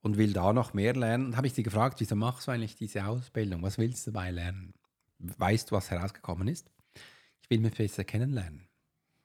und 0.00 0.16
will 0.16 0.32
da 0.32 0.52
noch 0.52 0.74
mehr 0.74 0.94
lernen. 0.94 1.26
Und 1.26 1.36
habe 1.36 1.48
ich 1.48 1.54
sie 1.54 1.64
gefragt, 1.64 1.98
wieso 1.98 2.14
machst 2.14 2.46
du 2.46 2.52
eigentlich 2.52 2.76
diese 2.76 3.04
Ausbildung? 3.04 3.62
Was 3.62 3.78
willst 3.78 4.06
du 4.06 4.12
dabei 4.12 4.30
lernen? 4.30 4.74
Weißt 5.18 5.70
du, 5.70 5.74
was 5.74 5.90
herausgekommen 5.90 6.46
ist? 6.46 6.70
Ich 7.42 7.50
will 7.50 7.58
mich 7.58 7.74
besser 7.74 8.04
kennenlernen. 8.04 8.68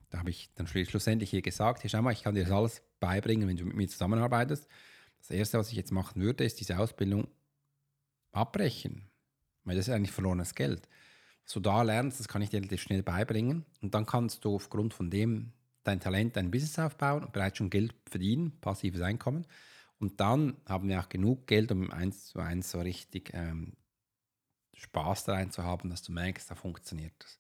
Da 0.10 0.18
habe 0.18 0.32
ich 0.32 0.50
dann 0.56 0.66
schlussendlich 0.66 1.32
ihr 1.32 1.44
gesagt, 1.44 1.82
hier 1.82 1.92
schau 1.92 2.02
mal, 2.02 2.12
ich 2.12 2.24
kann 2.24 2.34
dir 2.34 2.44
das 2.44 2.52
alles 2.52 2.82
beibringen, 3.00 3.48
wenn 3.48 3.58
du 3.58 3.66
mit 3.66 3.76
mir 3.76 3.88
zusammenarbeitest. 3.88 4.68
Das 5.20 5.30
Erste, 5.30 5.60
was 5.60 5.70
ich 5.70 5.78
jetzt 5.78 5.92
machen 5.92 6.22
würde, 6.22 6.44
ist 6.44 6.60
diese 6.60 6.80
Ausbildung 6.80 7.28
abbrechen. 8.32 9.12
Weil 9.64 9.76
das 9.76 9.88
ist 9.88 9.94
eigentlich 9.94 10.12
verlorenes 10.12 10.56
Geld. 10.56 10.90
Du 11.54 11.60
da 11.60 11.84
lernst, 11.84 12.20
das 12.20 12.28
kann 12.28 12.42
ich 12.42 12.50
dir 12.50 12.58
relativ 12.58 12.82
schnell 12.82 13.04
beibringen. 13.04 13.64
Und 13.82 13.94
dann 13.94 14.08
kannst 14.08 14.44
du 14.44 14.56
aufgrund 14.56 14.96
von 14.96 15.12
dem 15.12 15.54
dein 15.86 16.00
Talent, 16.00 16.36
dein 16.36 16.52
Business 16.52 16.78
aufbauen 16.80 17.24
und 17.24 17.34
bereits 17.34 17.58
schon 17.58 17.70
Geld 17.70 17.96
verdienen, 18.10 18.52
passives 18.60 19.02
Einkommen. 19.02 19.46
Und 20.00 20.20
dann 20.20 20.58
haben 20.66 20.90
wir 20.90 21.00
auch 21.00 21.10
genug 21.10 21.48
Geld, 21.48 21.72
um 21.72 21.90
eins 21.92 22.28
zu 22.28 22.40
eins 22.40 22.72
so 22.72 22.82
richtig 22.82 23.32
ähm, 23.34 23.74
Spaß 24.74 25.24
daran 25.26 25.52
zu 25.52 25.64
haben, 25.64 25.90
dass 25.90 26.04
du 26.04 26.12
merkst, 26.12 26.52
da 26.52 26.56
funktioniert 26.56 27.14
das. 27.20 27.40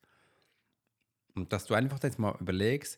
Und 1.34 1.52
dass 1.52 1.66
du 1.66 1.74
einfach 1.74 2.02
jetzt 2.02 2.18
mal 2.18 2.38
überlegst, 2.40 2.98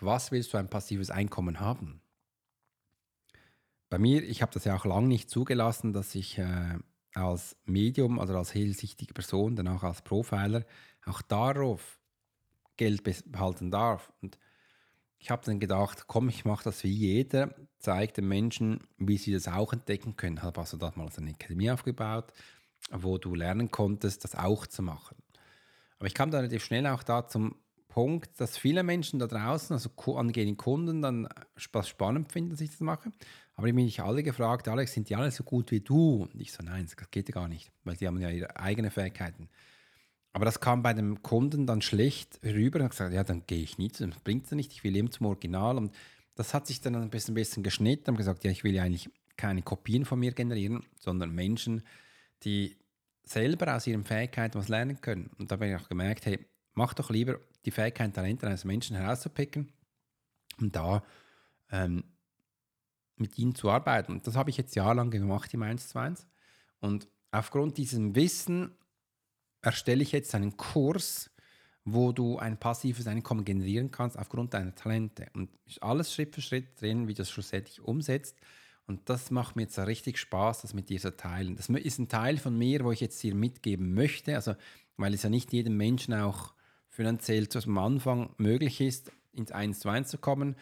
was 0.00 0.30
willst 0.30 0.52
du 0.52 0.58
ein 0.58 0.70
passives 0.70 1.10
Einkommen 1.10 1.60
haben? 1.60 2.00
Bei 3.90 3.98
mir, 3.98 4.22
ich 4.22 4.42
habe 4.42 4.52
das 4.52 4.64
ja 4.64 4.76
auch 4.76 4.84
lange 4.84 5.08
nicht 5.08 5.30
zugelassen, 5.30 5.92
dass 5.92 6.14
ich 6.14 6.38
äh, 6.38 6.78
als 7.14 7.56
Medium, 7.64 8.18
also 8.18 8.36
als 8.36 8.54
hellsichtige 8.54 9.14
Person, 9.14 9.56
dann 9.56 9.68
auch 9.68 9.82
als 9.82 10.02
Profiler, 10.02 10.64
auch 11.04 11.22
darauf 11.22 12.00
Geld 12.76 13.02
behalten 13.30 13.70
darf. 13.70 14.12
Und 14.20 14.38
ich 15.24 15.30
habe 15.30 15.42
dann 15.46 15.58
gedacht, 15.58 16.04
komm, 16.06 16.28
ich 16.28 16.44
mache 16.44 16.64
das 16.64 16.84
wie 16.84 16.90
jeder, 16.90 17.54
zeige 17.78 18.12
den 18.12 18.28
Menschen, 18.28 18.80
wie 18.98 19.16
sie 19.16 19.32
das 19.32 19.48
auch 19.48 19.72
entdecken 19.72 20.16
können. 20.16 20.42
Habe 20.42 20.60
also 20.60 20.76
damals 20.76 21.16
eine 21.16 21.30
Akademie 21.30 21.70
aufgebaut, 21.70 22.30
wo 22.90 23.16
du 23.16 23.34
lernen 23.34 23.70
konntest, 23.70 24.22
das 24.24 24.34
auch 24.34 24.66
zu 24.66 24.82
machen. 24.82 25.16
Aber 25.98 26.08
ich 26.08 26.12
kam 26.12 26.30
dann 26.30 26.40
relativ 26.40 26.62
schnell 26.62 26.86
auch 26.88 27.02
da 27.02 27.26
zum 27.26 27.54
Punkt, 27.88 28.38
dass 28.38 28.58
viele 28.58 28.82
Menschen 28.82 29.18
da 29.18 29.26
draußen, 29.26 29.72
also 29.72 29.88
angehende 30.14 30.56
Kunden, 30.56 31.00
dann 31.00 31.26
spannend 31.56 32.30
finden, 32.30 32.50
dass 32.50 32.60
ich 32.60 32.72
das 32.72 32.80
mache. 32.80 33.10
Aber 33.54 33.66
ich 33.66 33.74
bin 33.74 33.86
nicht 33.86 34.00
alle 34.00 34.22
gefragt, 34.22 34.68
Alex, 34.68 34.92
sind 34.92 35.08
die 35.08 35.16
alle 35.16 35.30
so 35.30 35.42
gut 35.42 35.70
wie 35.70 35.80
du? 35.80 36.24
Und 36.24 36.38
ich 36.38 36.52
so, 36.52 36.62
nein, 36.62 36.84
das 36.84 36.96
geht 37.10 37.30
ja 37.30 37.32
gar 37.32 37.48
nicht, 37.48 37.72
weil 37.84 37.96
die 37.96 38.06
haben 38.06 38.20
ja 38.20 38.28
ihre 38.28 38.54
eigenen 38.56 38.90
Fähigkeiten. 38.90 39.48
Aber 40.34 40.44
das 40.44 40.58
kam 40.58 40.82
bei 40.82 40.92
dem 40.92 41.22
Kunden 41.22 41.64
dann 41.64 41.80
schlecht 41.80 42.40
rüber 42.44 42.80
und 42.80 42.86
hat 42.86 42.90
gesagt, 42.90 43.14
ja, 43.14 43.22
dann 43.22 43.46
gehe 43.46 43.62
ich 43.62 43.78
nicht, 43.78 44.00
das 44.00 44.18
bringt 44.18 44.46
es 44.46 44.50
nicht, 44.50 44.72
ich 44.72 44.82
will 44.82 44.96
eben 44.96 45.12
zum 45.12 45.26
Original. 45.26 45.78
Und 45.78 45.94
das 46.34 46.52
hat 46.52 46.66
sich 46.66 46.80
dann 46.80 46.96
ein 46.96 47.08
bisschen, 47.08 47.32
ein 47.32 47.36
bisschen 47.36 47.62
geschnitten 47.62 48.10
und 48.10 48.16
gesagt, 48.16 48.42
ja, 48.42 48.50
ich 48.50 48.64
will 48.64 48.74
ja 48.74 48.82
eigentlich 48.82 49.08
keine 49.36 49.62
Kopien 49.62 50.04
von 50.04 50.18
mir 50.18 50.32
generieren, 50.32 50.84
sondern 50.98 51.30
Menschen, 51.30 51.84
die 52.42 52.76
selber 53.22 53.76
aus 53.76 53.86
ihren 53.86 54.02
Fähigkeiten 54.02 54.58
was 54.58 54.68
lernen 54.68 55.00
können. 55.00 55.30
Und 55.38 55.52
da 55.52 55.54
habe 55.54 55.68
ich 55.68 55.76
auch 55.76 55.88
gemerkt, 55.88 56.26
hey, 56.26 56.44
mach 56.74 56.94
doch 56.94 57.10
lieber 57.10 57.38
die 57.64 57.70
Fähigkeit, 57.70 58.12
Talente 58.12 58.48
eines 58.48 58.64
Menschen 58.64 58.96
herauszupicken 58.96 59.72
und 60.60 60.74
da 60.74 61.04
ähm, 61.70 62.02
mit 63.16 63.38
ihnen 63.38 63.54
zu 63.54 63.70
arbeiten. 63.70 64.10
Und 64.10 64.26
das 64.26 64.34
habe 64.34 64.50
ich 64.50 64.56
jetzt 64.56 64.74
jahrelang 64.74 65.12
gemacht 65.12 65.54
im 65.54 65.62
1 65.62 65.90
zu 65.90 65.98
1. 65.98 66.26
Und 66.80 67.06
aufgrund 67.30 67.78
diesem 67.78 68.16
Wissen 68.16 68.76
erstelle 69.64 70.02
ich 70.02 70.12
jetzt 70.12 70.34
einen 70.34 70.56
Kurs, 70.56 71.30
wo 71.84 72.12
du 72.12 72.38
ein 72.38 72.58
passives 72.58 73.06
Einkommen 73.06 73.44
generieren 73.44 73.90
kannst 73.90 74.18
aufgrund 74.18 74.54
deiner 74.54 74.74
Talente. 74.74 75.26
Und 75.34 75.50
alles 75.80 76.12
Schritt 76.12 76.34
für 76.34 76.40
Schritt 76.40 76.80
drin, 76.80 77.08
wie 77.08 77.14
du 77.14 77.18
das 77.18 77.30
schlussendlich 77.30 77.80
umsetzt. 77.80 78.36
Und 78.86 79.08
das 79.08 79.30
macht 79.30 79.56
mir 79.56 79.62
jetzt 79.62 79.78
richtig 79.78 80.18
Spaß, 80.18 80.62
das 80.62 80.74
mit 80.74 80.88
dir 80.88 81.00
zu 81.00 81.16
teilen. 81.16 81.56
Das 81.56 81.68
ist 81.68 81.98
ein 81.98 82.08
Teil 82.08 82.36
von 82.36 82.56
mir, 82.56 82.84
wo 82.84 82.92
ich 82.92 83.00
jetzt 83.00 83.22
dir 83.22 83.34
mitgeben 83.34 83.94
möchte. 83.94 84.34
Also, 84.34 84.54
weil 84.96 85.14
es 85.14 85.22
ja 85.22 85.30
nicht 85.30 85.52
jedem 85.52 85.76
Menschen 85.76 86.14
auch 86.14 86.54
finanziell 86.88 87.48
zum 87.48 87.76
Anfang 87.78 88.34
möglich 88.38 88.80
ist, 88.80 89.10
ins 89.32 89.52
1 89.52 89.80
zu 89.80 89.88
1 89.88 90.08
zu 90.08 90.18
kommen. 90.18 90.56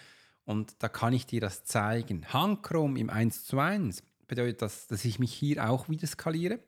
Und 0.44 0.74
da 0.82 0.88
kann 0.88 1.12
ich 1.12 1.26
dir 1.26 1.40
das 1.40 1.64
zeigen. 1.64 2.26
Handkrom 2.32 2.96
im 2.96 3.10
1 3.10 3.44
zu 3.44 3.58
1 3.58 4.02
bedeutet 4.26 4.62
das, 4.62 4.86
dass 4.86 5.04
ich 5.04 5.18
mich 5.18 5.32
hier 5.32 5.68
auch 5.68 5.88
wieder 5.88 6.06
skaliere 6.06 6.60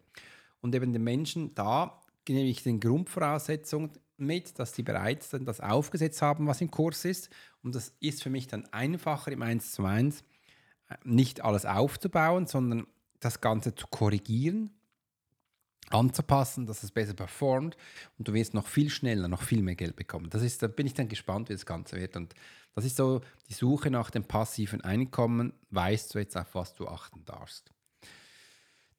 und 0.61 0.75
eben 0.75 0.93
den 0.93 1.03
Menschen 1.03 1.55
da 1.55 2.01
gebe 2.25 2.41
ich 2.41 2.63
den 2.63 2.81
Grundvoraussetzungen 2.81 3.91
mit, 4.17 4.59
dass 4.59 4.73
die 4.73 4.83
bereits 4.83 5.31
dann 5.31 5.45
das 5.45 5.61
aufgesetzt 5.61 6.23
haben, 6.23 6.47
was 6.47 6.61
im 6.61 6.71
Kurs 6.71 7.05
ist. 7.05 7.31
Und 7.63 7.75
das 7.75 7.95
ist 8.01 8.23
für 8.23 8.31
mich 8.31 8.47
dann 8.47 8.67
einfacher 8.67 9.33
im 9.33 9.43
1 9.43 9.73
zu 9.73 9.85
1 9.85 10.25
äh, 10.89 10.97
nicht 11.05 11.43
alles 11.43 11.67
aufzubauen, 11.67 12.47
sondern 12.47 12.87
das 13.21 13.41
Ganze 13.41 13.75
zu 13.75 13.87
korrigieren, 13.89 14.71
anzupassen, 15.91 16.67
dass 16.67 16.83
es 16.83 16.91
besser 16.91 17.15
performt 17.15 17.77
und 18.19 18.29
du 18.29 18.35
wirst 18.35 18.55
noch 18.55 18.67
viel 18.67 18.91
schneller, 18.91 19.29
noch 19.29 19.43
viel 19.43 19.63
mehr 19.63 19.77
Geld 19.77 19.97
bekommen. 19.97 20.31
Das 20.31 20.43
ist, 20.43 20.63
da 20.63 20.67
bin 20.67 20.87
ich 20.87 20.95
dann 20.95 21.09
gespannt, 21.09 21.49
wie 21.49 21.55
das 21.55 21.67
Ganze 21.67 21.97
wird. 21.97 22.17
Und 22.17 22.35
das 22.75 22.85
ist 22.85 22.97
so 22.97 23.21
die 23.49 23.55
Suche 23.55 23.91
nach 23.91 24.11
dem 24.11 24.25
passiven 24.25 24.81
Einkommen. 24.83 25.53
Weißt 25.71 26.15
du 26.15 26.19
jetzt, 26.19 26.37
auf 26.37 26.55
was 26.55 26.75
du 26.75 26.89
achten 26.89 27.25
darfst. 27.25 27.74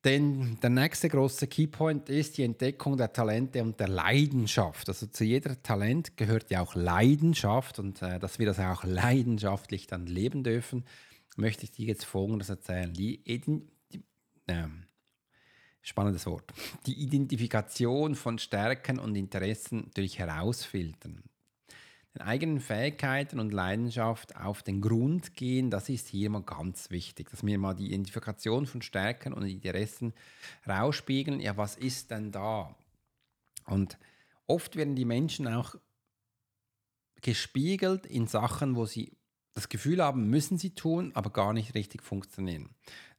Denn 0.05 0.59
der 0.61 0.69
nächste 0.69 1.09
große 1.09 1.47
Keypoint 1.47 2.09
ist 2.09 2.37
die 2.37 2.43
Entdeckung 2.43 2.95
der 2.95 3.11
Talente 3.11 3.63
und 3.63 3.79
der 3.79 3.87
Leidenschaft. 3.87 4.87
Also 4.87 5.07
zu 5.07 5.23
jeder 5.23 5.61
Talent 5.63 6.15
gehört 6.15 6.51
ja 6.51 6.61
auch 6.61 6.75
Leidenschaft 6.75 7.79
und 7.79 8.03
äh, 8.03 8.19
dass 8.19 8.37
wir 8.37 8.45
das 8.45 8.59
auch 8.59 8.83
leidenschaftlich 8.83 9.87
dann 9.87 10.05
leben 10.05 10.43
dürfen, 10.43 10.85
möchte 11.37 11.63
ich 11.63 11.71
dir 11.71 11.87
jetzt 11.87 12.05
Folgendes 12.05 12.49
erzählen. 12.49 12.93
Die, 12.93 13.23
die, 13.23 13.67
die 13.91 14.03
äh, 14.45 14.67
spannendes 15.81 16.27
Wort. 16.27 16.53
Die 16.85 17.01
Identifikation 17.01 18.13
von 18.13 18.37
Stärken 18.37 18.99
und 18.99 19.15
Interessen 19.15 19.85
natürlich 19.85 20.19
herausfiltern 20.19 21.23
den 22.15 22.21
eigenen 22.21 22.59
Fähigkeiten 22.61 23.39
und 23.39 23.51
Leidenschaft 23.51 24.37
auf 24.37 24.63
den 24.63 24.79
Grund 24.79 25.35
gehen, 25.35 25.69
das 25.69 25.89
ist 25.89 26.07
hier 26.07 26.29
mal 26.29 26.43
ganz 26.43 26.89
wichtig, 26.89 27.29
dass 27.29 27.45
wir 27.45 27.59
mal 27.59 27.73
die 27.73 27.87
Identifikation 27.87 28.65
von 28.65 28.81
Stärken 28.81 29.33
und 29.33 29.45
Interessen 29.45 30.13
rausspiegeln. 30.67 31.41
Ja, 31.41 31.57
was 31.57 31.75
ist 31.75 32.11
denn 32.11 32.31
da? 32.31 32.73
Und 33.65 33.97
oft 34.47 34.77
werden 34.77 34.95
die 34.95 35.05
Menschen 35.05 35.47
auch 35.47 35.75
gespiegelt 37.21 38.05
in 38.05 38.27
Sachen, 38.27 38.75
wo 38.75 38.85
sie 38.85 39.11
das 39.53 39.67
Gefühl 39.67 40.01
haben, 40.01 40.29
müssen 40.29 40.57
sie 40.57 40.75
tun, 40.75 41.11
aber 41.15 41.31
gar 41.31 41.53
nicht 41.53 41.75
richtig 41.75 42.03
funktionieren. 42.03 42.69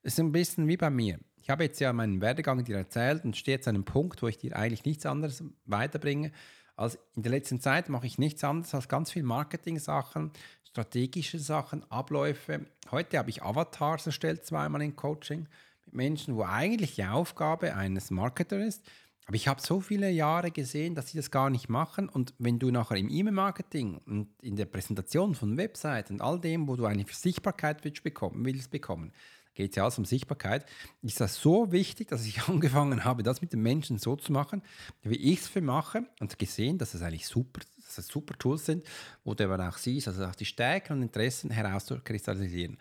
Es 0.03 0.15
ist 0.15 0.21
ein 0.21 0.33
bisschen 0.33 0.69
wie 0.69 0.76
bei 0.76 0.91
mir. 0.91 1.19
Ich 1.37 1.50
habe 1.50 1.65
jetzt 1.65 1.81
ja 1.81 1.93
meinen 1.93 2.21
Werdegang 2.21 2.65
dir 2.65 2.76
erzählt 2.76 3.25
und 3.25 3.37
stehe 3.37 3.57
jetzt 3.57 3.69
an 3.69 3.75
einem 3.75 3.85
Punkt, 3.85 4.23
wo 4.23 4.29
ich 4.29 4.38
dir 4.38 4.57
eigentlich 4.57 4.85
nichts 4.85 5.07
anderes 5.07 5.45
weiterbringe, 5.65 6.33
also 6.76 6.99
in 7.14 7.23
der 7.23 7.33
letzten 7.33 7.61
Zeit 7.61 7.88
mache 7.88 8.06
ich 8.06 8.18
nichts 8.18 8.45
anderes 8.45 8.75
als 8.75 8.88
ganz 8.88 9.11
viel 9.11 9.23
Marketing-Sachen, 9.23 10.30
strategische 10.64 11.38
Sachen, 11.38 11.90
Abläufe. 11.90 12.66
Heute 12.90 13.18
habe 13.18 13.30
ich 13.30 13.42
Avatars 13.42 14.06
erstellt, 14.06 14.45
zweimal 14.45 14.83
in 14.83 14.95
Coaching 14.95 15.49
mit 15.87 15.95
Menschen, 15.95 16.37
wo 16.37 16.45
eigentlich 16.45 16.97
die 16.97 17.04
Aufgabe 17.04 17.75
eines 17.75 18.11
Marketers 18.11 18.66
ist. 18.66 18.90
Aber 19.26 19.35
ich 19.35 19.49
habe 19.49 19.61
so 19.61 19.80
viele 19.80 20.11
Jahre 20.11 20.52
gesehen, 20.52 20.95
dass 20.95 21.11
sie 21.11 21.18
das 21.18 21.33
gar 21.33 21.50
nicht 21.50 21.68
machen. 21.68 22.09
Und 22.09 22.35
wenn 22.38 22.61
du 22.61 22.71
nachher 22.71 22.97
im 22.97 23.09
E-Mail-Marketing 23.09 23.99
und 24.06 24.28
in 24.40 24.54
der 24.54 24.66
Präsentation 24.66 25.35
von 25.35 25.56
Websites 25.56 26.11
und 26.11 26.21
all 26.21 26.38
dem, 26.38 26.68
wo 26.68 26.76
du 26.76 26.85
eine 26.85 27.04
Sichtbarkeit 27.11 27.85
willst 27.85 28.04
bekommen, 28.04 28.45
willst 28.45 28.71
bekommen, 28.71 29.12
geht 29.56 29.70
es 29.70 29.76
ja 29.76 29.82
alles 29.82 29.98
um 29.98 30.04
Sichtbarkeit, 30.04 30.64
ist 31.02 31.20
das 31.20 31.36
so 31.36 31.72
wichtig, 31.72 32.08
dass 32.08 32.25
ich 32.25 32.42
angefangen 32.48 33.04
habe, 33.04 33.22
das 33.25 33.40
mit 33.40 33.52
den 33.52 33.62
Menschen 33.62 33.98
so 33.98 34.14
zu 34.14 34.32
machen, 34.32 34.62
wie 35.02 35.16
ich 35.16 35.40
es 35.40 35.48
für 35.48 35.60
mache 35.60 36.04
und 36.20 36.38
gesehen, 36.38 36.78
dass 36.78 36.94
es 36.94 37.02
eigentlich 37.02 37.26
super, 37.26 37.60
dass 37.76 37.98
es 37.98 38.06
super 38.06 38.38
Tools 38.38 38.66
sind, 38.66 38.86
wo 39.25 39.34
du 39.34 39.44
aber 39.44 39.68
auch 39.68 39.78
siehst, 39.78 40.06
also 40.06 40.25
auch 40.25 40.34
die 40.34 40.44
Stärken 40.44 40.94
und 40.94 41.02
Interessen 41.02 41.50
herauszukristallisieren. 41.50 42.78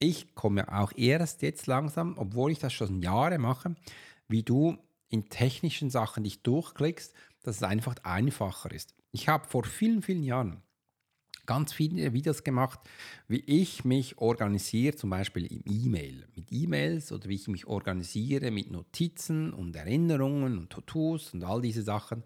Ich 0.00 0.34
komme 0.34 0.70
auch 0.72 0.92
erst 0.96 1.42
jetzt 1.42 1.66
langsam, 1.66 2.14
obwohl 2.18 2.52
ich 2.52 2.58
das 2.58 2.72
schon 2.72 3.00
Jahre 3.00 3.38
mache, 3.38 3.74
wie 4.28 4.42
du 4.42 4.76
in 5.08 5.28
technischen 5.28 5.90
Sachen 5.90 6.24
dich 6.24 6.42
durchklickst, 6.42 7.14
dass 7.42 7.56
es 7.56 7.62
einfach 7.62 7.96
einfacher 8.02 8.70
ist. 8.70 8.94
Ich 9.10 9.28
habe 9.28 9.48
vor 9.48 9.64
vielen, 9.64 10.02
vielen 10.02 10.22
Jahren 10.22 10.62
ganz 11.48 11.72
viele 11.72 12.12
Videos 12.12 12.44
gemacht, 12.44 12.78
wie 13.26 13.42
ich 13.46 13.82
mich 13.82 14.18
organisiere, 14.18 14.94
zum 14.94 15.08
Beispiel 15.08 15.46
im 15.46 15.62
E-Mail, 15.64 16.28
mit 16.36 16.52
E-Mails 16.52 17.10
oder 17.10 17.26
wie 17.26 17.36
ich 17.36 17.48
mich 17.48 17.66
organisiere 17.66 18.50
mit 18.50 18.70
Notizen 18.70 19.54
und 19.54 19.74
Erinnerungen 19.74 20.58
und 20.58 20.68
To-Dos 20.68 21.32
und 21.32 21.42
all 21.42 21.62
diese 21.62 21.82
Sachen. 21.82 22.22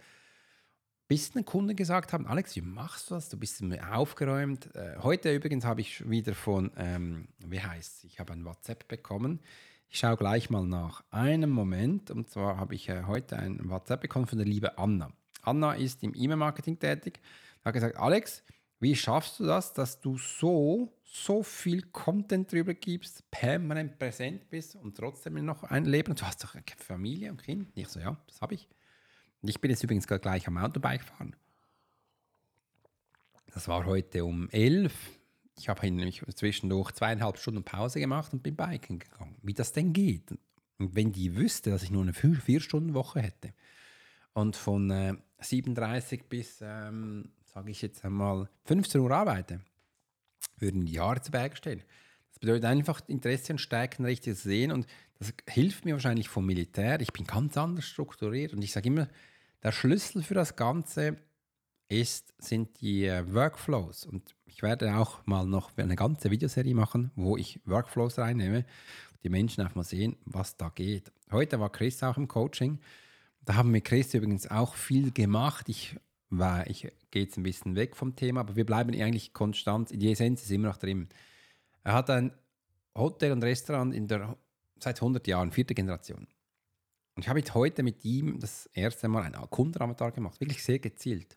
Bis 1.06 1.30
den 1.30 1.44
Kunden 1.44 1.76
gesagt 1.76 2.12
haben, 2.12 2.26
Alex, 2.26 2.56
wie 2.56 2.62
machst 2.62 3.10
du 3.10 3.14
das? 3.14 3.28
Du 3.28 3.36
bist 3.36 3.62
aufgeräumt. 3.92 4.74
Äh, 4.74 4.96
heute 4.98 5.32
übrigens 5.32 5.64
habe 5.64 5.82
ich 5.82 6.08
wieder 6.10 6.34
von, 6.34 6.72
ähm, 6.76 7.28
wie 7.46 7.60
heißt 7.60 8.04
ich 8.04 8.18
habe 8.18 8.32
ein 8.32 8.44
WhatsApp 8.44 8.88
bekommen. 8.88 9.38
Ich 9.88 10.00
schaue 10.00 10.16
gleich 10.16 10.50
mal 10.50 10.66
nach 10.66 11.04
einem 11.10 11.50
Moment. 11.50 12.10
Und 12.10 12.28
zwar 12.28 12.56
habe 12.56 12.74
ich 12.74 12.88
äh, 12.88 13.04
heute 13.04 13.38
ein 13.38 13.70
WhatsApp 13.70 14.00
bekommen 14.00 14.26
von 14.26 14.38
der 14.38 14.48
liebe 14.48 14.78
Anna. 14.78 15.12
Anna 15.42 15.74
ist 15.74 16.02
im 16.02 16.12
E-Mail-Marketing 16.12 16.80
tätig. 16.80 17.20
Hat 17.64 17.74
gesagt, 17.74 17.98
Alex, 17.98 18.42
wie 18.82 18.96
schaffst 18.96 19.38
du 19.38 19.44
das, 19.44 19.72
dass 19.72 20.00
du 20.00 20.18
so, 20.18 20.92
so 21.04 21.44
viel 21.44 21.82
Content 21.82 22.50
drüber 22.50 22.74
gibst, 22.74 23.30
permanent 23.30 23.96
präsent 23.96 24.50
bist 24.50 24.74
und 24.74 24.96
trotzdem 24.96 25.34
noch 25.44 25.62
ein 25.62 25.84
Leben? 25.84 26.16
Du 26.16 26.24
hast 26.24 26.42
doch 26.42 26.56
Familie 26.78 27.30
und 27.30 27.42
Kind. 27.42 27.70
Ich 27.76 27.88
so, 27.88 28.00
ja, 28.00 28.16
das 28.26 28.40
habe 28.40 28.54
ich. 28.54 28.68
Ich 29.42 29.60
bin 29.60 29.70
jetzt 29.70 29.84
übrigens 29.84 30.08
gerade 30.08 30.20
gleich 30.20 30.48
am 30.48 30.58
Autobike 30.58 31.04
fahren. 31.04 31.36
Das 33.54 33.68
war 33.68 33.86
heute 33.86 34.24
um 34.24 34.48
11. 34.50 34.92
Ich 35.58 35.68
habe 35.68 35.88
nämlich 35.88 36.22
zwischendurch 36.34 36.90
zweieinhalb 36.90 37.38
Stunden 37.38 37.62
Pause 37.62 38.00
gemacht 38.00 38.32
und 38.32 38.42
bin 38.42 38.56
biken 38.56 38.98
gegangen. 38.98 39.36
Wie 39.42 39.54
das 39.54 39.72
denn 39.72 39.92
geht. 39.92 40.32
Und 40.78 40.96
wenn 40.96 41.12
die 41.12 41.36
wüsste, 41.36 41.70
dass 41.70 41.84
ich 41.84 41.92
nur 41.92 42.02
eine 42.02 42.14
Vier-Stunden-Woche 42.14 43.20
hätte 43.20 43.54
und 44.32 44.56
von 44.56 44.90
äh, 44.90 45.14
37 45.38 46.24
bis 46.28 46.58
ähm, 46.62 47.30
sage 47.52 47.70
ich 47.70 47.82
jetzt 47.82 48.04
einmal, 48.04 48.48
15 48.64 49.00
Uhr 49.00 49.10
arbeite, 49.10 49.60
würden 50.58 50.86
die 50.86 50.92
Jahre 50.92 51.20
zu 51.20 51.30
Berge 51.30 51.56
stehen. 51.56 51.82
Das 52.30 52.38
bedeutet 52.38 52.64
einfach 52.64 53.00
Interesse 53.08 53.52
und 53.52 53.58
Stärken 53.58 54.04
richtig 54.04 54.36
zu 54.36 54.48
sehen 54.48 54.72
und 54.72 54.86
das 55.18 55.32
hilft 55.48 55.84
mir 55.84 55.92
wahrscheinlich 55.92 56.28
vom 56.28 56.46
Militär. 56.46 57.00
Ich 57.00 57.12
bin 57.12 57.26
ganz 57.26 57.56
anders 57.56 57.84
strukturiert 57.84 58.54
und 58.54 58.62
ich 58.62 58.72
sage 58.72 58.88
immer, 58.88 59.08
der 59.62 59.72
Schlüssel 59.72 60.22
für 60.22 60.34
das 60.34 60.56
Ganze 60.56 61.18
ist, 61.88 62.34
sind 62.38 62.80
die 62.80 63.04
äh, 63.04 63.32
Workflows. 63.32 64.06
Und 64.06 64.34
ich 64.46 64.62
werde 64.62 64.96
auch 64.96 65.24
mal 65.26 65.46
noch 65.46 65.76
eine 65.76 65.94
ganze 65.94 66.30
Videoserie 66.30 66.74
machen, 66.74 67.12
wo 67.14 67.36
ich 67.36 67.60
Workflows 67.64 68.18
reinnehme, 68.18 68.64
die 69.22 69.28
Menschen 69.28 69.64
auch 69.64 69.74
mal 69.74 69.84
sehen, 69.84 70.16
was 70.24 70.56
da 70.56 70.70
geht. 70.70 71.12
Heute 71.30 71.60
war 71.60 71.70
Chris 71.70 72.02
auch 72.02 72.16
im 72.16 72.26
Coaching. 72.26 72.80
Da 73.44 73.54
haben 73.54 73.72
wir 73.72 73.82
Chris 73.82 74.14
übrigens 74.14 74.50
auch 74.50 74.74
viel 74.74 75.12
gemacht. 75.12 75.68
Ich 75.68 75.96
weil 76.32 76.70
ich 76.70 76.88
gehe 77.10 77.24
jetzt 77.24 77.36
ein 77.36 77.42
bisschen 77.42 77.76
weg 77.76 77.94
vom 77.94 78.16
Thema, 78.16 78.40
aber 78.40 78.56
wir 78.56 78.64
bleiben 78.64 78.90
eigentlich 78.94 79.34
konstant, 79.34 79.90
die 79.90 80.10
Essenz 80.10 80.42
ist 80.42 80.50
immer 80.50 80.68
noch 80.68 80.78
drin. 80.78 81.08
Er 81.84 81.92
hat 81.92 82.08
ein 82.08 82.32
Hotel 82.96 83.32
und 83.32 83.44
Restaurant 83.44 83.94
in 83.94 84.08
der, 84.08 84.36
seit 84.80 84.96
100 84.96 85.26
Jahren, 85.26 85.52
vierte 85.52 85.74
Generation. 85.74 86.26
Und 87.14 87.22
ich 87.22 87.28
habe 87.28 87.38
jetzt 87.38 87.54
heute 87.54 87.82
mit 87.82 88.02
ihm 88.04 88.40
das 88.40 88.66
erste 88.72 89.08
Mal 89.08 89.24
einen 89.24 89.50
Kundenavatar 89.50 90.12
gemacht, 90.12 90.40
wirklich 90.40 90.62
sehr 90.64 90.78
gezielt. 90.78 91.36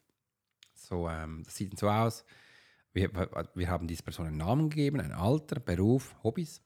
So, 0.73 1.09
ähm, 1.09 1.43
das 1.43 1.55
sieht 1.57 1.77
so 1.77 1.89
aus. 1.89 2.23
Wir, 2.93 3.11
wir 3.53 3.69
haben 3.69 3.87
dieser 3.87 4.03
Person 4.03 4.27
einen 4.27 4.37
Namen 4.37 4.69
gegeben, 4.69 5.01
ein 5.01 5.11
Alter, 5.11 5.59
Beruf, 5.59 6.15
Hobbys, 6.23 6.61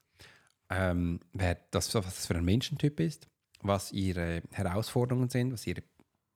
ähm, 0.68 1.18
wer 1.32 1.56
das, 1.72 1.92
was 1.96 2.04
das 2.04 2.26
für 2.26 2.36
ein 2.36 2.44
Menschentyp 2.44 3.00
ist, 3.00 3.28
was 3.60 3.90
ihre 3.90 4.42
Herausforderungen 4.52 5.28
sind, 5.28 5.52
was 5.52 5.66
ihre 5.66 5.82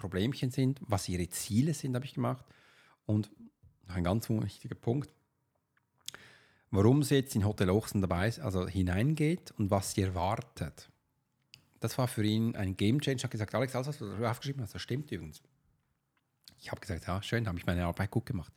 Problemchen 0.04 0.50
sind, 0.50 0.80
was 0.82 1.08
ihre 1.08 1.26
Ziele 1.30 1.73
sind, 1.73 1.94
habe 1.94 2.04
ich 2.04 2.12
gemacht. 2.12 2.44
Und 3.06 3.30
ein 3.87 4.04
ganz 4.04 4.28
wichtiger 4.28 4.75
Punkt, 4.75 5.08
warum 6.70 7.02
sie 7.02 7.14
jetzt 7.14 7.34
in 7.34 7.46
Hotel 7.46 7.70
Ochsen 7.70 8.02
dabei 8.02 8.28
ist, 8.28 8.38
also 8.38 8.68
hineingeht 8.68 9.52
und 9.52 9.70
was 9.70 9.92
sie 9.92 10.02
erwartet. 10.02 10.90
Das 11.80 11.96
war 11.96 12.06
für 12.06 12.23
ihn 12.23 12.54
ein 12.54 12.76
Game 12.76 13.00
Changer. 13.00 13.16
Ich 13.16 13.23
habe 13.25 13.32
gesagt, 13.32 13.54
Alex, 13.54 13.75
alles, 13.75 13.88
was 13.88 13.99
du 13.99 14.26
aufgeschrieben 14.26 14.62
hast, 14.62 14.75
das 14.75 14.82
stimmt 14.82 15.11
übrigens. 15.11 15.40
Ich 16.58 16.70
habe 16.70 16.82
gesagt, 16.82 17.06
ja, 17.06 17.23
schön, 17.23 17.49
habe 17.49 17.58
ich 17.58 17.64
meine 17.64 17.87
Arbeit 17.87 18.11
gut 18.11 18.26
gemacht. 18.26 18.52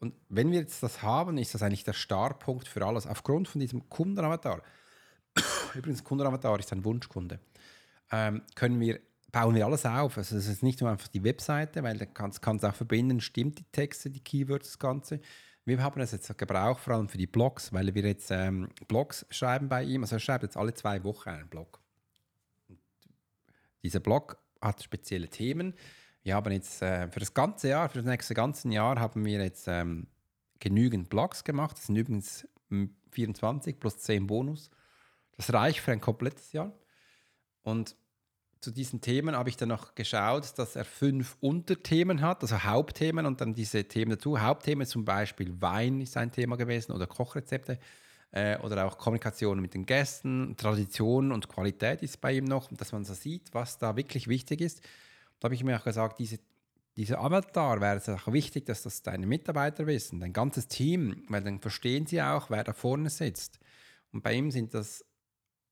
Und 0.00 0.14
wenn 0.28 0.50
wir 0.50 0.58
jetzt 0.58 0.82
das 0.82 1.02
haben, 1.02 1.38
ist 1.38 1.54
das 1.54 1.62
eigentlich 1.62 1.84
der 1.84 1.92
Startpunkt 1.92 2.66
für 2.66 2.84
alles. 2.84 3.06
Aufgrund 3.06 3.46
von 3.46 3.60
diesem 3.60 3.88
Kundenavatar, 3.88 4.62
übrigens 5.74 6.02
Kundenavatar 6.02 6.58
ist 6.58 6.72
ein 6.72 6.84
Wunschkunde, 6.84 7.38
ähm, 8.10 8.42
können 8.56 8.80
wir, 8.80 8.98
bauen 9.32 9.54
wir 9.54 9.64
alles 9.66 9.86
auf. 9.86 10.18
Also 10.18 10.36
es 10.36 10.46
ist 10.46 10.62
nicht 10.62 10.80
nur 10.80 10.90
einfach 10.90 11.08
die 11.08 11.24
Webseite, 11.24 11.82
weil 11.82 11.98
da 11.98 12.06
kannst 12.06 12.44
du 12.44 12.68
auch 12.68 12.74
verbinden, 12.74 13.20
stimmt 13.20 13.58
die 13.58 13.64
Texte, 13.72 14.10
die 14.10 14.20
Keywords, 14.20 14.68
das 14.68 14.78
Ganze. 14.78 15.20
Wir 15.64 15.82
haben 15.82 16.00
das 16.00 16.12
jetzt 16.12 16.36
gebraucht, 16.38 16.80
vor 16.80 16.94
allem 16.94 17.08
für 17.08 17.18
die 17.18 17.26
Blogs, 17.26 17.72
weil 17.72 17.94
wir 17.94 18.02
jetzt 18.02 18.30
ähm, 18.30 18.68
Blogs 18.88 19.26
schreiben 19.30 19.68
bei 19.68 19.84
ihm. 19.84 20.02
Also 20.02 20.16
er 20.16 20.20
schreibt 20.20 20.42
jetzt 20.42 20.56
alle 20.56 20.74
zwei 20.74 21.04
Wochen 21.04 21.28
einen 21.28 21.48
Blog. 21.48 21.80
Und 22.68 22.78
dieser 23.82 24.00
Blog 24.00 24.38
hat 24.60 24.82
spezielle 24.82 25.28
Themen 25.28 25.74
wir 26.22 26.34
haben 26.34 26.52
jetzt 26.52 26.82
äh, 26.82 27.08
für 27.08 27.20
das 27.20 27.32
ganze 27.32 27.68
Jahr, 27.68 27.88
für 27.88 27.98
das 27.98 28.06
nächste 28.06 28.34
ganze 28.34 28.68
Jahr 28.68 29.00
haben 29.00 29.24
wir 29.24 29.42
jetzt 29.42 29.66
ähm, 29.68 30.06
genügend 30.58 31.08
Blogs 31.08 31.44
gemacht. 31.44 31.78
Das 31.78 31.86
sind 31.86 31.96
übrigens 31.96 32.46
24 33.12 33.80
plus 33.80 33.98
10 33.98 34.26
Bonus. 34.26 34.70
Das 35.36 35.52
reicht 35.52 35.80
für 35.80 35.92
ein 35.92 36.00
komplettes 36.00 36.52
Jahr. 36.52 36.72
Und 37.62 37.96
zu 38.60 38.70
diesen 38.70 39.00
Themen 39.00 39.36
habe 39.36 39.48
ich 39.48 39.56
dann 39.56 39.70
noch 39.70 39.94
geschaut, 39.94 40.58
dass 40.58 40.76
er 40.76 40.84
fünf 40.84 41.36
Unterthemen 41.40 42.20
hat, 42.20 42.42
also 42.42 42.62
Hauptthemen 42.62 43.24
und 43.24 43.40
dann 43.40 43.54
diese 43.54 43.84
Themen 43.84 44.10
dazu. 44.10 44.40
Hauptthemen 44.40 44.86
zum 44.86 45.04
Beispiel 45.04 45.60
Wein 45.62 46.00
ist 46.00 46.16
ein 46.16 46.30
Thema 46.30 46.56
gewesen 46.56 46.92
oder 46.92 47.06
Kochrezepte 47.06 47.78
äh, 48.32 48.58
oder 48.58 48.84
auch 48.84 48.98
Kommunikation 48.98 49.60
mit 49.60 49.72
den 49.72 49.86
Gästen, 49.86 50.56
Tradition 50.58 51.32
und 51.32 51.48
Qualität 51.48 52.02
ist 52.02 52.20
bei 52.20 52.32
ihm 52.32 52.44
noch, 52.44 52.68
dass 52.72 52.92
man 52.92 53.04
so 53.04 53.14
sieht, 53.14 53.54
was 53.54 53.78
da 53.78 53.96
wirklich 53.96 54.28
wichtig 54.28 54.60
ist. 54.60 54.82
Da 55.38 55.46
habe 55.46 55.54
ich 55.54 55.64
mir 55.64 55.78
auch 55.78 55.84
gesagt, 55.84 56.18
diese, 56.18 56.38
dieser 56.96 57.18
Avatar 57.18 57.80
wäre 57.80 57.96
es 57.96 58.10
auch 58.10 58.30
wichtig, 58.30 58.66
dass 58.66 58.82
das 58.82 59.00
deine 59.00 59.26
Mitarbeiter 59.26 59.86
wissen, 59.86 60.20
dein 60.20 60.34
ganzes 60.34 60.68
Team, 60.68 61.24
weil 61.28 61.42
dann 61.42 61.60
verstehen 61.60 62.06
sie 62.06 62.20
auch, 62.20 62.50
wer 62.50 62.62
da 62.62 62.74
vorne 62.74 63.08
sitzt. 63.08 63.58
Und 64.12 64.22
bei 64.22 64.34
ihm 64.34 64.50
sind 64.50 64.74
das 64.74 65.04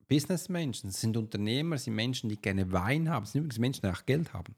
Businessmenschen, 0.09 0.91
sind 0.91 1.17
Unternehmer, 1.17 1.79
sind 1.79 1.95
Menschen, 1.95 2.29
die 2.29 2.41
gerne 2.41 2.73
Wein 2.73 3.09
haben, 3.09 3.27
sind 3.27 3.41
übrigens 3.41 3.59
Menschen, 3.59 3.83
die 3.83 3.89
auch 3.89 4.07
Geld 4.07 4.33
haben. 4.33 4.55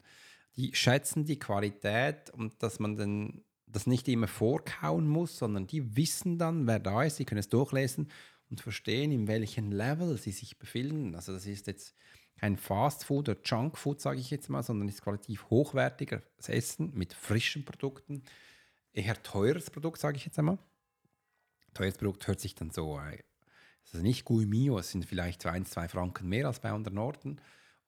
Die 0.55 0.73
schätzen 0.73 1.25
die 1.25 1.39
Qualität 1.39 2.29
und 2.31 2.61
dass 2.63 2.79
man 2.79 2.95
dann 2.95 3.43
das 3.67 3.87
nicht 3.87 4.07
immer 4.07 4.27
vorkauen 4.27 5.07
muss, 5.07 5.37
sondern 5.37 5.67
die 5.67 5.95
wissen 5.95 6.37
dann, 6.37 6.67
wer 6.67 6.79
da 6.79 7.03
ist, 7.03 7.17
sie 7.17 7.25
können 7.25 7.39
es 7.39 7.49
durchlesen 7.49 8.09
und 8.49 8.59
verstehen, 8.59 9.11
in 9.11 9.27
welchem 9.27 9.71
Level 9.71 10.17
sie 10.17 10.31
sich 10.31 10.59
befinden. 10.59 11.15
Also 11.15 11.31
das 11.31 11.45
ist 11.45 11.67
jetzt 11.67 11.95
kein 12.37 12.57
Fast 12.57 13.05
Food 13.05 13.29
oder 13.29 13.39
Junk 13.43 13.77
Food, 13.77 14.01
sage 14.01 14.19
ich 14.19 14.29
jetzt 14.29 14.49
mal, 14.49 14.63
sondern 14.63 14.89
ist 14.89 15.01
qualitativ 15.01 15.49
hochwertiges 15.49 16.21
Essen 16.47 16.91
mit 16.93 17.13
frischen 17.13 17.63
Produkten. 17.63 18.23
Eher 18.93 19.21
teures 19.21 19.69
Produkt, 19.69 19.99
sage 19.99 20.17
ich 20.17 20.25
jetzt 20.25 20.37
einmal. 20.37 20.57
Teures 21.73 21.97
Produkt 21.97 22.27
hört 22.27 22.41
sich 22.41 22.55
dann 22.55 22.71
so, 22.71 22.99
äh, 22.99 23.19
es 23.83 23.93
ist 23.93 24.03
nicht 24.03 24.25
Guimio, 24.25 24.77
es 24.77 24.91
sind 24.91 25.05
vielleicht 25.05 25.45
1, 25.45 25.69
2 25.69 25.87
Franken 25.87 26.29
mehr 26.29 26.47
als 26.47 26.59
bei 26.59 26.71
anderen 26.71 26.97
Orten. 26.97 27.37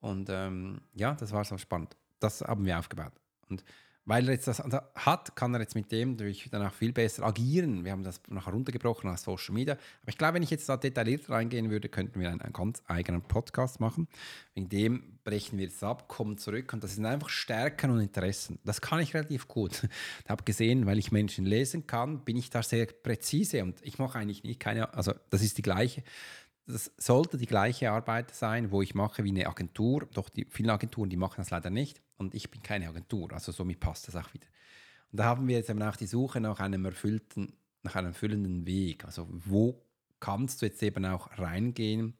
Und 0.00 0.28
ähm, 0.30 0.82
ja, 0.92 1.14
das 1.14 1.32
war 1.32 1.44
so 1.44 1.56
spannend. 1.56 1.96
Das 2.20 2.42
haben 2.42 2.64
wir 2.64 2.78
aufgebaut. 2.78 3.12
Und 3.48 3.64
weil 4.06 4.28
er 4.28 4.34
jetzt 4.34 4.46
das 4.46 4.62
hat, 4.94 5.36
kann 5.36 5.54
er 5.54 5.60
jetzt 5.60 5.74
mit 5.74 5.90
dem 5.90 6.12
natürlich 6.12 6.48
dann 6.50 6.66
auch 6.66 6.72
viel 6.72 6.92
besser 6.92 7.24
agieren. 7.24 7.84
Wir 7.84 7.92
haben 7.92 8.04
das 8.04 8.20
nachher 8.28 8.52
runtergebrochen 8.52 9.08
nach 9.08 9.18
Social 9.18 9.54
Media. 9.54 9.74
Aber 9.74 10.08
ich 10.08 10.18
glaube, 10.18 10.34
wenn 10.34 10.42
ich 10.42 10.50
jetzt 10.50 10.68
da 10.68 10.76
detailliert 10.76 11.30
reingehen 11.30 11.70
würde, 11.70 11.88
könnten 11.88 12.20
wir 12.20 12.30
einen, 12.30 12.40
einen 12.40 12.52
ganz 12.52 12.82
eigenen 12.86 13.22
Podcast 13.22 13.80
machen. 13.80 14.08
Wegen 14.54 14.68
dem 14.68 15.18
brechen 15.24 15.58
wir 15.58 15.64
jetzt 15.64 15.82
ab, 15.82 16.08
kommen 16.08 16.36
zurück 16.36 16.72
und 16.74 16.84
das 16.84 16.94
sind 16.94 17.06
einfach 17.06 17.30
Stärken 17.30 17.90
und 17.90 18.00
Interessen. 18.00 18.58
Das 18.64 18.80
kann 18.80 19.00
ich 19.00 19.14
relativ 19.14 19.48
gut. 19.48 19.88
Ich 20.24 20.30
habe 20.30 20.44
gesehen, 20.44 20.86
weil 20.86 20.98
ich 20.98 21.12
Menschen 21.12 21.46
lesen 21.46 21.86
kann, 21.86 22.20
bin 22.24 22.36
ich 22.36 22.50
da 22.50 22.62
sehr 22.62 22.86
präzise 22.86 23.62
und 23.62 23.76
ich 23.82 23.98
mache 23.98 24.18
eigentlich 24.18 24.42
nicht 24.42 24.60
keine, 24.60 24.92
also 24.94 25.12
das 25.30 25.42
ist 25.42 25.58
die 25.58 25.62
gleiche 25.62 26.02
das 26.66 26.90
sollte 26.96 27.36
die 27.36 27.46
gleiche 27.46 27.90
Arbeit 27.90 28.34
sein, 28.34 28.70
wo 28.70 28.80
ich 28.80 28.94
mache 28.94 29.24
wie 29.24 29.30
eine 29.30 29.46
Agentur. 29.46 30.08
Doch 30.14 30.28
die 30.28 30.46
vielen 30.46 30.70
Agenturen, 30.70 31.10
die 31.10 31.16
machen 31.16 31.36
das 31.38 31.50
leider 31.50 31.70
nicht. 31.70 32.00
Und 32.16 32.34
ich 32.34 32.50
bin 32.50 32.62
keine 32.62 32.88
Agentur. 32.88 33.32
Also 33.32 33.52
somit 33.52 33.80
passt 33.80 34.08
das 34.08 34.16
auch 34.16 34.32
wieder. 34.32 34.46
Und 35.12 35.18
da 35.18 35.24
haben 35.24 35.46
wir 35.46 35.56
jetzt 35.56 35.70
eben 35.70 35.82
auch 35.82 35.96
die 35.96 36.06
Suche 36.06 36.40
nach 36.40 36.60
einem 36.60 36.84
erfüllten, 36.86 37.52
nach 37.82 37.96
einem 37.96 38.08
erfüllenden 38.08 38.66
Weg. 38.66 39.04
Also 39.04 39.28
wo 39.30 39.84
kannst 40.20 40.62
du 40.62 40.66
jetzt 40.66 40.82
eben 40.82 41.04
auch 41.04 41.38
reingehen? 41.38 42.14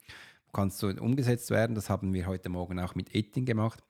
Kannst 0.52 0.82
du 0.82 0.88
umgesetzt 0.88 1.50
werden? 1.50 1.74
Das 1.74 1.88
haben 1.88 2.12
wir 2.12 2.26
heute 2.26 2.50
Morgen 2.50 2.78
auch 2.78 2.94
mit 2.94 3.14
Etin 3.14 3.46
gemacht. 3.46 3.82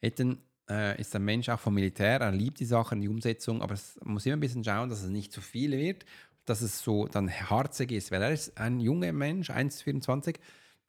Etin 0.00 0.38
äh, 0.70 0.98
ist 1.00 1.14
ein 1.16 1.24
Mensch 1.24 1.48
auch 1.48 1.60
vom 1.60 1.74
Militär. 1.74 2.20
Er 2.20 2.32
liebt 2.32 2.60
die 2.60 2.64
Sachen, 2.64 3.00
die 3.00 3.08
Umsetzung, 3.08 3.60
aber 3.60 3.74
es 3.74 3.98
muss 4.04 4.24
immer 4.24 4.36
ein 4.36 4.40
bisschen 4.40 4.64
schauen, 4.64 4.88
dass 4.88 5.02
es 5.02 5.10
nicht 5.10 5.32
zu 5.32 5.40
viel 5.40 5.72
wird 5.72 6.04
dass 6.46 6.62
es 6.62 6.80
so 6.80 7.06
dann 7.06 7.30
harzig 7.30 7.92
ist, 7.92 8.10
weil 8.10 8.22
er 8.22 8.32
ist 8.32 8.58
ein 8.58 8.80
junger 8.80 9.12
Mensch, 9.12 9.50
1,24, 9.50 10.36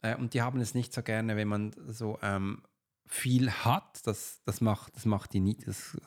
äh, 0.01 0.15
und 0.15 0.33
die 0.33 0.41
haben 0.41 0.59
es 0.61 0.73
nicht 0.73 0.93
so 0.93 1.01
gerne, 1.01 1.35
wenn 1.35 1.47
man 1.47 1.71
so 1.87 2.17
ähm, 2.21 2.61
viel 3.05 3.51
hat. 3.51 4.05
Das, 4.05 4.41
das, 4.45 4.61
macht, 4.61 4.95
das 4.95 5.05
macht 5.05 5.33
die 5.33 5.39
nicht, 5.39 5.67
das, 5.67 5.97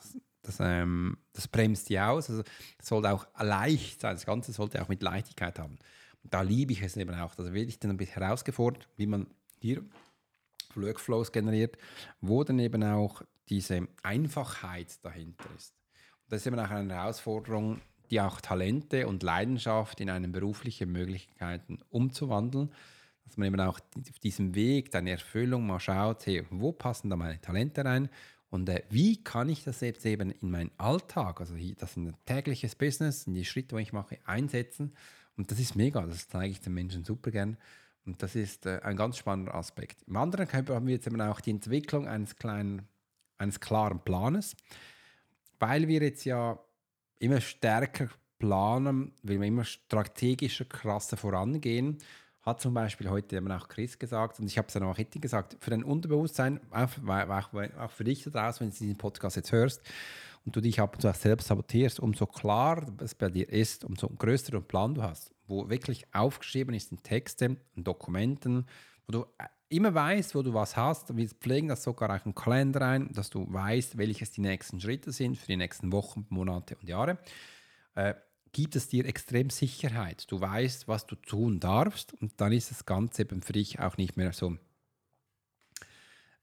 das, 0.41 0.57
ähm, 0.59 1.17
das 1.33 1.47
bremst 1.47 1.89
die 1.89 1.99
aus. 1.99 2.29
Also 2.29 2.43
es 2.79 2.87
sollte 2.87 3.11
auch 3.11 3.27
leicht 3.39 4.01
sein, 4.01 4.15
das 4.15 4.25
Ganze 4.25 4.53
sollte 4.53 4.81
auch 4.81 4.87
mit 4.87 5.03
Leichtigkeit 5.03 5.59
haben. 5.59 5.77
Da 6.23 6.41
liebe 6.41 6.73
ich 6.73 6.81
es 6.81 6.97
eben 6.97 7.13
auch. 7.15 7.35
Da 7.35 7.43
werde 7.45 7.59
ich 7.61 7.79
dann 7.79 7.91
ein 7.91 7.97
bisschen 7.97 8.21
herausgefordert, 8.21 8.87
wie 8.95 9.07
man 9.07 9.27
hier 9.59 9.83
Workflows 10.75 11.31
generiert, 11.31 11.77
wo 12.21 12.43
dann 12.43 12.59
eben 12.59 12.83
auch 12.83 13.23
diese 13.49 13.87
Einfachheit 14.03 15.03
dahinter 15.03 15.45
ist. 15.57 15.73
Das 16.29 16.41
ist 16.41 16.47
eben 16.47 16.59
auch 16.59 16.69
eine 16.69 16.93
Herausforderung, 16.93 17.81
die 18.11 18.21
auch 18.21 18.41
Talente 18.41 19.07
und 19.07 19.23
Leidenschaft 19.23 19.99
in 19.99 20.09
eine 20.09 20.27
berufliche 20.27 20.85
Möglichkeiten 20.85 21.79
umzuwandeln. 21.89 22.71
Dass 23.25 23.37
man 23.37 23.47
eben 23.47 23.59
auch 23.61 23.79
auf 23.79 24.19
diesem 24.19 24.53
Weg 24.55 24.91
deine 24.91 25.11
Erfüllung 25.11 25.65
mal 25.65 25.79
schaut, 25.79 26.25
hey, 26.25 26.43
wo 26.49 26.73
passen 26.73 27.09
da 27.09 27.15
meine 27.15 27.39
Talente 27.39 27.85
rein 27.85 28.09
und 28.51 28.67
äh, 28.67 28.83
wie 28.89 29.23
kann 29.23 29.47
ich 29.47 29.63
das 29.63 29.79
jetzt 29.79 30.05
eben 30.05 30.31
in 30.31 30.51
meinen 30.51 30.71
Alltag, 30.77 31.39
also 31.39 31.55
das 31.55 31.91
ist 31.91 31.97
ein 31.97 32.13
tägliches 32.25 32.75
Business, 32.75 33.25
in 33.25 33.33
die 33.33 33.45
Schritte, 33.45 33.77
die 33.77 33.81
ich 33.81 33.93
mache, 33.93 34.19
einsetzen. 34.25 34.93
Und 35.37 35.49
das 35.51 35.59
ist 35.59 35.75
mega, 35.75 36.01
das 36.01 36.27
zeige 36.27 36.51
ich 36.51 36.59
den 36.59 36.73
Menschen 36.73 37.05
super 37.05 37.31
gern. 37.31 37.55
Und 38.05 38.21
das 38.21 38.35
ist 38.35 38.65
äh, 38.65 38.81
ein 38.83 38.97
ganz 38.97 39.17
spannender 39.17 39.55
Aspekt. 39.55 40.03
Im 40.05 40.17
anderen 40.17 40.51
haben 40.51 40.87
wir 40.87 40.93
jetzt 40.93 41.07
eben 41.07 41.21
auch 41.21 41.39
die 41.39 41.51
Entwicklung 41.51 42.07
eines 42.07 42.35
kleinen, 42.35 42.87
eines 43.37 43.61
klaren 43.61 44.03
Planes, 44.03 44.57
weil 45.59 45.87
wir 45.87 46.01
jetzt 46.01 46.25
ja 46.25 46.59
immer 47.21 47.39
stärker 47.39 48.09
planen, 48.39 49.13
will 49.21 49.37
man 49.37 49.47
immer 49.47 49.63
strategischer, 49.63 50.65
krasser 50.65 51.15
vorangehen. 51.15 51.99
Hat 52.41 52.59
zum 52.59 52.73
Beispiel 52.73 53.09
heute 53.09 53.35
eben 53.35 53.51
auch 53.51 53.67
Chris 53.67 53.99
gesagt, 53.99 54.39
und 54.39 54.47
ich 54.47 54.57
habe 54.57 54.67
es 54.67 54.73
dann 54.73 54.83
auch 54.83 54.95
Hitty 54.95 55.19
gesagt, 55.19 55.57
für 55.59 55.69
dein 55.69 55.83
Unterbewusstsein, 55.83 56.59
auch, 56.71 56.89
auch, 57.07 57.53
auch 57.53 57.91
für 57.91 58.03
dich 58.03 58.23
da 58.23 58.31
draußen, 58.31 58.61
wenn 58.61 58.71
du 58.71 58.77
diesen 58.77 58.97
Podcast 58.97 59.35
jetzt 59.35 59.51
hörst 59.51 59.83
und 60.43 60.55
du 60.55 60.61
dich 60.61 60.79
ab 60.79 60.95
und 60.95 61.01
zu 61.01 61.09
auch 61.09 61.15
selbst 61.15 61.47
sabotierst, 61.47 61.99
umso 61.99 62.25
klarer 62.25 62.87
es 62.99 63.13
bei 63.13 63.29
dir 63.29 63.47
ist, 63.47 63.83
umso 63.83 64.09
größeren 64.09 64.63
Plan 64.63 64.95
du 64.95 65.03
hast, 65.03 65.35
wo 65.45 65.69
wirklich 65.69 66.07
aufgeschrieben 66.13 66.73
ist 66.73 66.91
in 66.91 67.03
Texten, 67.03 67.57
in 67.75 67.83
Dokumenten, 67.83 68.65
wo 69.05 69.11
du 69.11 69.25
immer 69.71 69.93
weißt, 69.93 70.35
wo 70.35 70.41
du 70.41 70.53
was 70.53 70.75
hast. 70.75 71.15
Wir 71.15 71.27
pflegen 71.29 71.69
das 71.69 71.83
sogar 71.83 72.09
auch 72.15 72.25
im 72.25 72.35
Kalender 72.35 72.81
ein, 72.81 73.11
dass 73.13 73.29
du 73.29 73.51
weißt, 73.51 73.97
welches 73.97 74.31
die 74.31 74.41
nächsten 74.41 74.79
Schritte 74.79 75.11
sind 75.11 75.37
für 75.37 75.47
die 75.47 75.57
nächsten 75.57 75.91
Wochen, 75.91 76.25
Monate 76.29 76.75
und 76.75 76.87
Jahre. 76.87 77.17
Äh, 77.95 78.15
gibt 78.51 78.75
es 78.75 78.89
dir 78.89 79.05
extrem 79.05 79.49
Sicherheit. 79.49 80.29
Du 80.29 80.41
weißt, 80.41 80.87
was 80.87 81.07
du 81.07 81.15
tun 81.15 81.59
darfst 81.59 82.13
und 82.13 82.33
dann 82.41 82.51
ist 82.51 82.69
das 82.69 82.85
Ganze 82.85 83.21
eben 83.21 83.41
für 83.41 83.53
dich 83.53 83.79
auch 83.79 83.95
nicht 83.95 84.17
mehr 84.17 84.33
so 84.33 84.57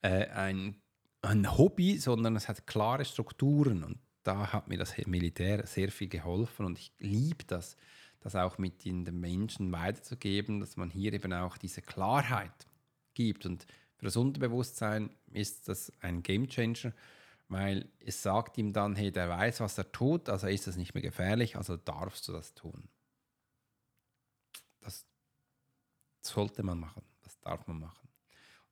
äh, 0.01 0.27
ein, 0.29 0.77
ein 1.21 1.59
Hobby, 1.59 1.99
sondern 1.99 2.35
es 2.35 2.49
hat 2.49 2.67
klare 2.67 3.05
Strukturen 3.05 3.85
und 3.85 3.99
da 4.23 4.53
hat 4.53 4.69
mir 4.69 4.79
das 4.79 4.97
Militär 5.07 5.67
sehr 5.67 5.91
viel 5.91 6.09
geholfen 6.09 6.65
und 6.65 6.79
ich 6.79 6.93
liebe 6.99 7.45
das, 7.47 7.77
das 8.21 8.35
auch 8.37 8.57
mit 8.57 8.85
den 8.87 9.05
Menschen 9.21 9.71
weiterzugeben, 9.71 10.61
dass 10.61 10.77
man 10.77 10.89
hier 10.91 11.13
eben 11.13 11.33
auch 11.35 11.59
diese 11.59 11.83
Klarheit 11.83 12.68
gibt. 13.19 13.45
Und 13.45 13.67
für 13.97 14.05
das 14.05 14.17
Unterbewusstsein 14.17 15.11
ist 15.33 15.69
das 15.69 15.93
ein 16.01 16.23
Gamechanger, 16.23 16.95
weil 17.49 17.91
es 17.99 18.23
sagt 18.23 18.57
ihm 18.59 18.73
dann, 18.73 18.95
hey, 18.95 19.11
der 19.11 19.29
weiß, 19.29 19.61
was 19.61 19.77
er 19.77 19.91
tut, 19.91 20.29
also 20.29 20.47
ist 20.47 20.67
das 20.67 20.77
nicht 20.77 20.95
mehr 20.95 21.03
gefährlich, 21.03 21.57
also 21.57 21.77
darfst 21.77 22.29
du 22.29 22.33
das 22.33 22.55
tun. 22.55 22.89
Das 24.81 25.05
sollte 26.23 26.63
man 26.63 26.79
machen, 26.79 27.03
das 27.23 27.41
darf 27.41 27.67
man 27.67 27.81
machen. 27.81 28.09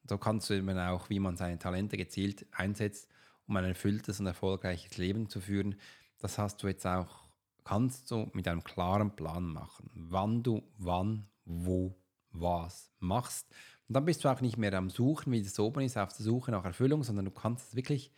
Und 0.03 0.11
so 0.11 0.19
kannst 0.19 0.49
du 0.49 0.55
eben 0.55 0.79
auch, 0.79 1.11
wie 1.11 1.19
man 1.19 1.37
seine 1.37 1.59
Talente 1.59 1.97
gezielt 1.97 2.47
einsetzt, 2.53 3.09
um 3.49 3.57
ein 3.57 3.65
erfülltes 3.65 4.21
und 4.21 4.27
erfolgreiches 4.27 4.97
Leben 4.97 5.29
zu 5.29 5.41
führen. 5.41 5.75
Das 6.19 6.39
hast 6.39 6.63
du 6.63 6.69
jetzt 6.69 6.87
auch, 6.87 7.27
kannst 7.65 8.11
du 8.13 8.31
mit 8.33 8.47
einem 8.47 8.63
klaren 8.63 9.17
Plan 9.17 9.45
machen, 9.45 9.91
wann 9.93 10.45
du 10.45 10.63
wann, 10.79 11.27
wo, 11.45 11.99
was 12.31 12.93
machst. 13.01 13.49
Und 13.89 13.95
dann 13.95 14.05
bist 14.05 14.25
du 14.25 14.29
auch 14.29 14.41
nicht 14.41 14.57
mehr 14.57 14.73
am 14.75 14.91
Suchen, 14.91 15.33
wie 15.33 15.43
das 15.43 15.59
oben 15.59 15.81
ist, 15.81 15.97
auf 15.97 16.13
der 16.13 16.25
Suche 16.25 16.51
nach 16.51 16.65
Erfüllung, 16.65 17.05
sondern 17.05 17.25
du 17.25 17.31
kannst 17.31 17.69
es 17.69 17.77
wirklich 17.77 18.11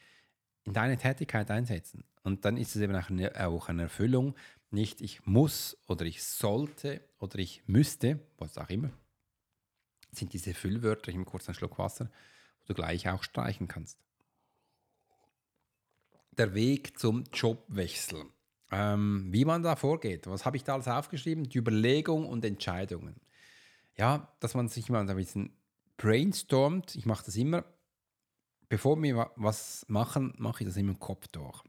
in 0.64 0.72
deine 0.72 0.96
Tätigkeit 0.96 1.50
einsetzen. 1.50 2.04
Und 2.22 2.44
dann 2.44 2.56
ist 2.56 2.74
es 2.74 2.82
eben 2.82 2.94
auch 2.94 3.68
eine, 3.68 3.82
Erfüllung, 3.82 4.34
nicht 4.70 5.00
ich 5.00 5.24
muss 5.26 5.76
oder 5.86 6.04
ich 6.04 6.22
sollte 6.22 7.00
oder 7.18 7.38
ich 7.38 7.62
müsste, 7.66 8.20
was 8.38 8.58
auch 8.58 8.68
immer, 8.68 8.90
sind 10.12 10.32
diese 10.32 10.54
Füllwörter, 10.54 11.08
ich 11.08 11.14
nehme 11.14 11.24
kurz 11.24 11.48
einen 11.48 11.54
Schluck 11.54 11.78
Wasser, 11.78 12.10
wo 12.60 12.66
du 12.68 12.74
gleich 12.74 13.08
auch 13.08 13.22
streichen 13.22 13.68
kannst 13.68 13.98
der 16.38 16.54
Weg 16.54 16.98
zum 16.98 17.24
Jobwechsel. 17.32 18.24
Ähm, 18.70 19.28
wie 19.30 19.44
man 19.44 19.62
da 19.62 19.76
vorgeht. 19.76 20.26
Was 20.26 20.44
habe 20.44 20.56
ich 20.56 20.64
da 20.64 20.74
alles 20.74 20.88
aufgeschrieben? 20.88 21.48
Die 21.48 21.58
Überlegung 21.58 22.26
und 22.26 22.44
Entscheidungen. 22.44 23.16
Ja, 23.96 24.32
dass 24.40 24.54
man 24.54 24.68
sich 24.68 24.88
mal 24.88 25.08
ein 25.08 25.16
bisschen 25.16 25.50
brainstormt. 25.98 26.96
Ich 26.96 27.04
mache 27.04 27.26
das 27.26 27.36
immer. 27.36 27.66
Bevor 28.70 29.00
wir 29.02 29.30
was 29.36 29.84
machen, 29.88 30.32
mache 30.38 30.62
ich 30.62 30.68
das 30.68 30.78
immer 30.78 30.92
im 30.92 30.98
Kopf 30.98 31.28
durch. 31.28 31.62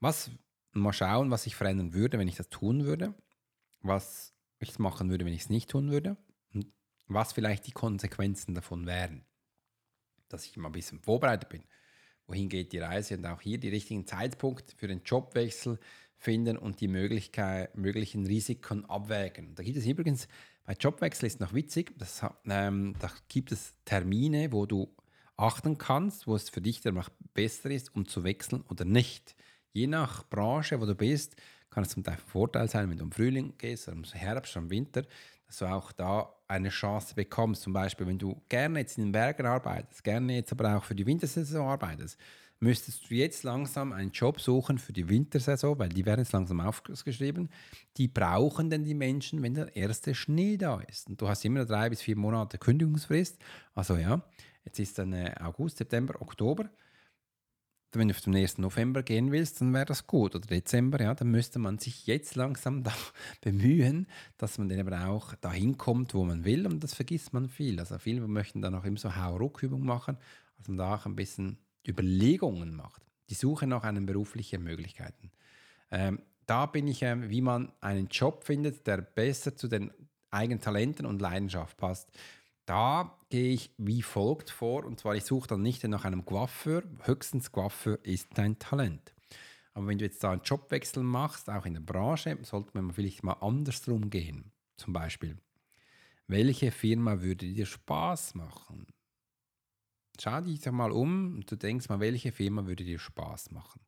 Was, 0.00 0.30
mal 0.72 0.92
schauen, 0.92 1.30
was 1.30 1.46
ich 1.46 1.56
verändern 1.56 1.94
würde, 1.94 2.18
wenn 2.18 2.28
ich 2.28 2.36
das 2.36 2.50
tun 2.50 2.84
würde. 2.84 3.14
Was 3.80 4.34
ich 4.58 4.78
machen 4.78 5.08
würde, 5.08 5.24
wenn 5.24 5.32
ich 5.32 5.42
es 5.42 5.50
nicht 5.50 5.70
tun 5.70 5.90
würde. 5.90 6.18
Und 6.52 6.66
was 7.06 7.32
vielleicht 7.32 7.66
die 7.66 7.72
Konsequenzen 7.72 8.54
davon 8.54 8.86
wären. 8.86 9.24
Dass 10.28 10.44
ich 10.44 10.58
mal 10.58 10.68
ein 10.68 10.72
bisschen 10.72 11.00
vorbereitet 11.00 11.48
bin 11.48 11.64
wohin 12.30 12.48
geht 12.48 12.72
die 12.72 12.78
Reise 12.78 13.16
und 13.16 13.26
auch 13.26 13.40
hier 13.40 13.58
die 13.58 13.68
richtigen 13.68 14.06
Zeitpunkt 14.06 14.72
für 14.78 14.86
den 14.86 15.02
Jobwechsel 15.04 15.78
finden 16.16 16.56
und 16.56 16.80
die 16.80 16.88
Möglichkeit, 16.88 17.76
möglichen 17.76 18.24
Risiken 18.24 18.84
abwägen. 18.84 19.54
Da 19.56 19.62
gibt 19.62 19.76
es 19.76 19.86
übrigens, 19.86 20.28
bei 20.70 20.76
Jobwechsel 20.78 21.26
ist 21.26 21.40
noch 21.40 21.52
witzig, 21.52 21.98
das, 21.98 22.24
ähm, 22.48 22.94
da 23.00 23.10
gibt 23.26 23.50
es 23.50 23.74
Termine, 23.84 24.52
wo 24.52 24.66
du 24.66 24.88
achten 25.36 25.78
kannst, 25.78 26.28
wo 26.28 26.36
es 26.36 26.48
für 26.48 26.60
dich 26.60 26.80
dann 26.80 27.02
besser 27.34 27.72
ist, 27.72 27.92
um 27.92 28.06
zu 28.06 28.22
wechseln 28.22 28.62
oder 28.68 28.84
nicht. 28.84 29.34
Je 29.72 29.88
nach 29.88 30.22
Branche, 30.30 30.80
wo 30.80 30.86
du 30.86 30.94
bist, 30.94 31.34
kann 31.70 31.82
es 31.82 31.88
zum 31.88 32.04
Teil 32.04 32.14
ein 32.14 32.20
Vorteil 32.20 32.68
sein, 32.68 32.88
wenn 32.88 32.98
du 32.98 33.04
im 33.06 33.10
Frühling 33.10 33.54
gehst, 33.58 33.88
oder 33.88 33.96
im 33.96 34.04
Herbst, 34.04 34.56
oder 34.56 34.62
im 34.62 34.70
Winter, 34.70 35.02
dass 35.48 35.58
du 35.58 35.66
auch 35.66 35.90
da 35.90 36.32
eine 36.46 36.68
Chance 36.68 37.16
bekommst. 37.16 37.62
Zum 37.62 37.72
Beispiel, 37.72 38.06
wenn 38.06 38.18
du 38.20 38.40
gerne 38.48 38.78
jetzt 38.78 38.96
in 38.96 39.06
den 39.06 39.12
Bergen 39.12 39.46
arbeitest, 39.46 40.04
gerne 40.04 40.36
jetzt 40.36 40.52
aber 40.52 40.76
auch 40.76 40.84
für 40.84 40.94
die 40.94 41.04
Wintersaison 41.04 41.66
arbeitest, 41.66 42.16
müsstest 42.60 43.10
du 43.10 43.14
jetzt 43.14 43.42
langsam 43.42 43.92
einen 43.92 44.12
Job 44.12 44.40
suchen 44.40 44.78
für 44.78 44.92
die 44.92 45.08
Wintersaison, 45.08 45.78
weil 45.78 45.88
die 45.88 46.06
werden 46.06 46.20
jetzt 46.20 46.32
langsam 46.32 46.60
aufgeschrieben. 46.60 47.48
Die 47.96 48.08
brauchen 48.08 48.70
denn 48.70 48.84
die 48.84 48.94
Menschen, 48.94 49.42
wenn 49.42 49.54
der 49.54 49.74
erste 49.74 50.14
Schnee 50.14 50.56
da 50.56 50.80
ist. 50.80 51.08
Und 51.08 51.20
du 51.20 51.28
hast 51.28 51.44
immer 51.44 51.64
drei 51.64 51.88
bis 51.90 52.02
vier 52.02 52.16
Monate 52.16 52.58
Kündigungsfrist. 52.58 53.38
Also 53.74 53.96
ja, 53.96 54.22
jetzt 54.64 54.78
ist 54.78 54.98
dann 54.98 55.12
äh, 55.12 55.34
August, 55.40 55.78
September, 55.78 56.20
Oktober 56.20 56.70
wenn 57.98 58.08
du 58.08 58.14
zum 58.14 58.34
1. 58.34 58.58
November 58.58 59.02
gehen 59.02 59.32
willst, 59.32 59.60
dann 59.60 59.74
wäre 59.74 59.84
das 59.84 60.06
gut. 60.06 60.34
Oder 60.34 60.46
Dezember, 60.46 61.00
ja, 61.00 61.14
dann 61.14 61.30
müsste 61.30 61.58
man 61.58 61.78
sich 61.78 62.06
jetzt 62.06 62.36
langsam 62.36 62.82
da 62.84 62.92
bemühen, 63.40 64.06
dass 64.38 64.58
man 64.58 64.68
dann 64.68 64.78
eben 64.78 64.94
auch 64.94 65.34
dahin 65.36 65.76
kommt, 65.76 66.14
wo 66.14 66.24
man 66.24 66.44
will. 66.44 66.66
Und 66.66 66.84
das 66.84 66.94
vergisst 66.94 67.32
man 67.32 67.48
viel. 67.48 67.80
Also 67.80 67.98
viele 67.98 68.26
möchten 68.26 68.62
dann 68.62 68.74
auch 68.74 68.84
immer 68.84 68.98
so 68.98 69.16
Hauruckübungen 69.16 69.86
machen, 69.86 70.18
dass 70.56 70.68
man 70.68 70.78
da 70.78 70.94
auch 70.94 71.06
ein 71.06 71.16
bisschen 71.16 71.58
Überlegungen 71.86 72.74
macht. 72.74 73.02
Die 73.28 73.34
Suche 73.34 73.66
nach 73.66 73.84
einen 73.84 74.06
beruflichen 74.06 74.62
Möglichkeiten. 74.62 75.30
Ähm, 75.90 76.20
da 76.46 76.66
bin 76.66 76.88
ich, 76.88 77.02
äh, 77.02 77.30
wie 77.30 77.40
man 77.40 77.72
einen 77.80 78.08
Job 78.08 78.44
findet, 78.44 78.86
der 78.86 78.98
besser 78.98 79.56
zu 79.56 79.68
den 79.68 79.92
eigenen 80.30 80.60
Talenten 80.60 81.06
und 81.06 81.20
Leidenschaft 81.20 81.76
passt. 81.76 82.10
Da 82.66 83.18
gehe 83.30 83.52
ich 83.52 83.74
wie 83.78 84.02
folgt 84.02 84.50
vor, 84.50 84.84
und 84.84 85.00
zwar 85.00 85.16
ich 85.16 85.24
suche 85.24 85.48
dann 85.48 85.62
nicht 85.62 85.82
nach 85.84 86.04
einem 86.04 86.24
Coiffeur, 86.24 86.82
höchstens 87.02 87.50
Coiffeur 87.50 87.98
ist 88.04 88.28
dein 88.34 88.58
Talent. 88.58 89.14
Aber 89.74 89.86
wenn 89.86 89.98
du 89.98 90.04
jetzt 90.04 90.22
da 90.22 90.32
einen 90.32 90.42
Jobwechsel 90.42 91.02
machst, 91.02 91.48
auch 91.48 91.66
in 91.66 91.74
der 91.74 91.80
Branche, 91.80 92.36
sollte 92.42 92.70
man 92.74 92.92
vielleicht 92.92 93.22
mal 93.22 93.34
andersrum 93.34 94.10
gehen. 94.10 94.52
Zum 94.76 94.92
Beispiel, 94.92 95.38
welche 96.26 96.70
Firma 96.70 97.20
würde 97.22 97.46
dir 97.46 97.66
Spaß 97.66 98.34
machen? 98.34 98.86
Schau 100.18 100.40
dich 100.40 100.60
doch 100.60 100.72
mal 100.72 100.92
um 100.92 101.36
und 101.36 101.50
du 101.50 101.56
denkst 101.56 101.88
mal, 101.88 102.00
welche 102.00 102.32
Firma 102.32 102.66
würde 102.66 102.84
dir 102.84 102.98
Spaß 102.98 103.50
machen? 103.50 103.80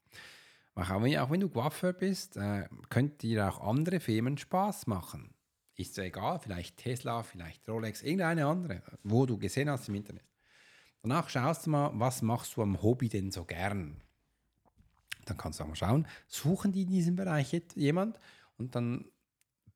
Auch 0.75 1.03
wenn, 1.03 1.41
du 1.41 1.49
Coiffeur 1.49 1.93
bist, 1.93 2.37
äh, 2.37 2.69
könnte 2.89 3.27
dir 3.27 3.49
auch 3.49 3.61
andere 3.61 4.01
Firmen 4.01 4.39
Spaß 4.39 4.87
machen 4.87 5.35
ist 5.83 5.97
ja 5.97 6.05
egal, 6.05 6.39
vielleicht 6.39 6.77
Tesla, 6.79 7.23
vielleicht 7.23 7.69
Rolex, 7.69 8.03
irgendeine 8.03 8.47
andere, 8.47 8.83
wo 9.03 9.27
du 9.27 9.39
gesehen 9.39 9.71
hast 9.71 9.89
im 9.89 9.97
Internet. 9.97 10.25
Danach 11.03 11.29
schaust 11.29 11.67
du 11.67 11.71
mal, 11.71 11.91
was 11.95 12.23
machst 12.23 12.57
du 12.57 12.63
am 12.63 12.81
Hobby 12.83 13.09
denn 13.09 13.31
so 13.31 13.45
gern? 13.45 14.01
Dann 15.25 15.37
kannst 15.37 15.59
du 15.59 15.65
auch 15.65 15.69
mal 15.69 15.77
schauen, 15.77 16.07
suchen 16.29 16.73
die 16.73 16.83
in 16.83 16.91
diesem 16.91 17.17
Bereich 17.17 17.61
jemand 17.75 18.19
und 18.59 18.75
dann 18.75 19.07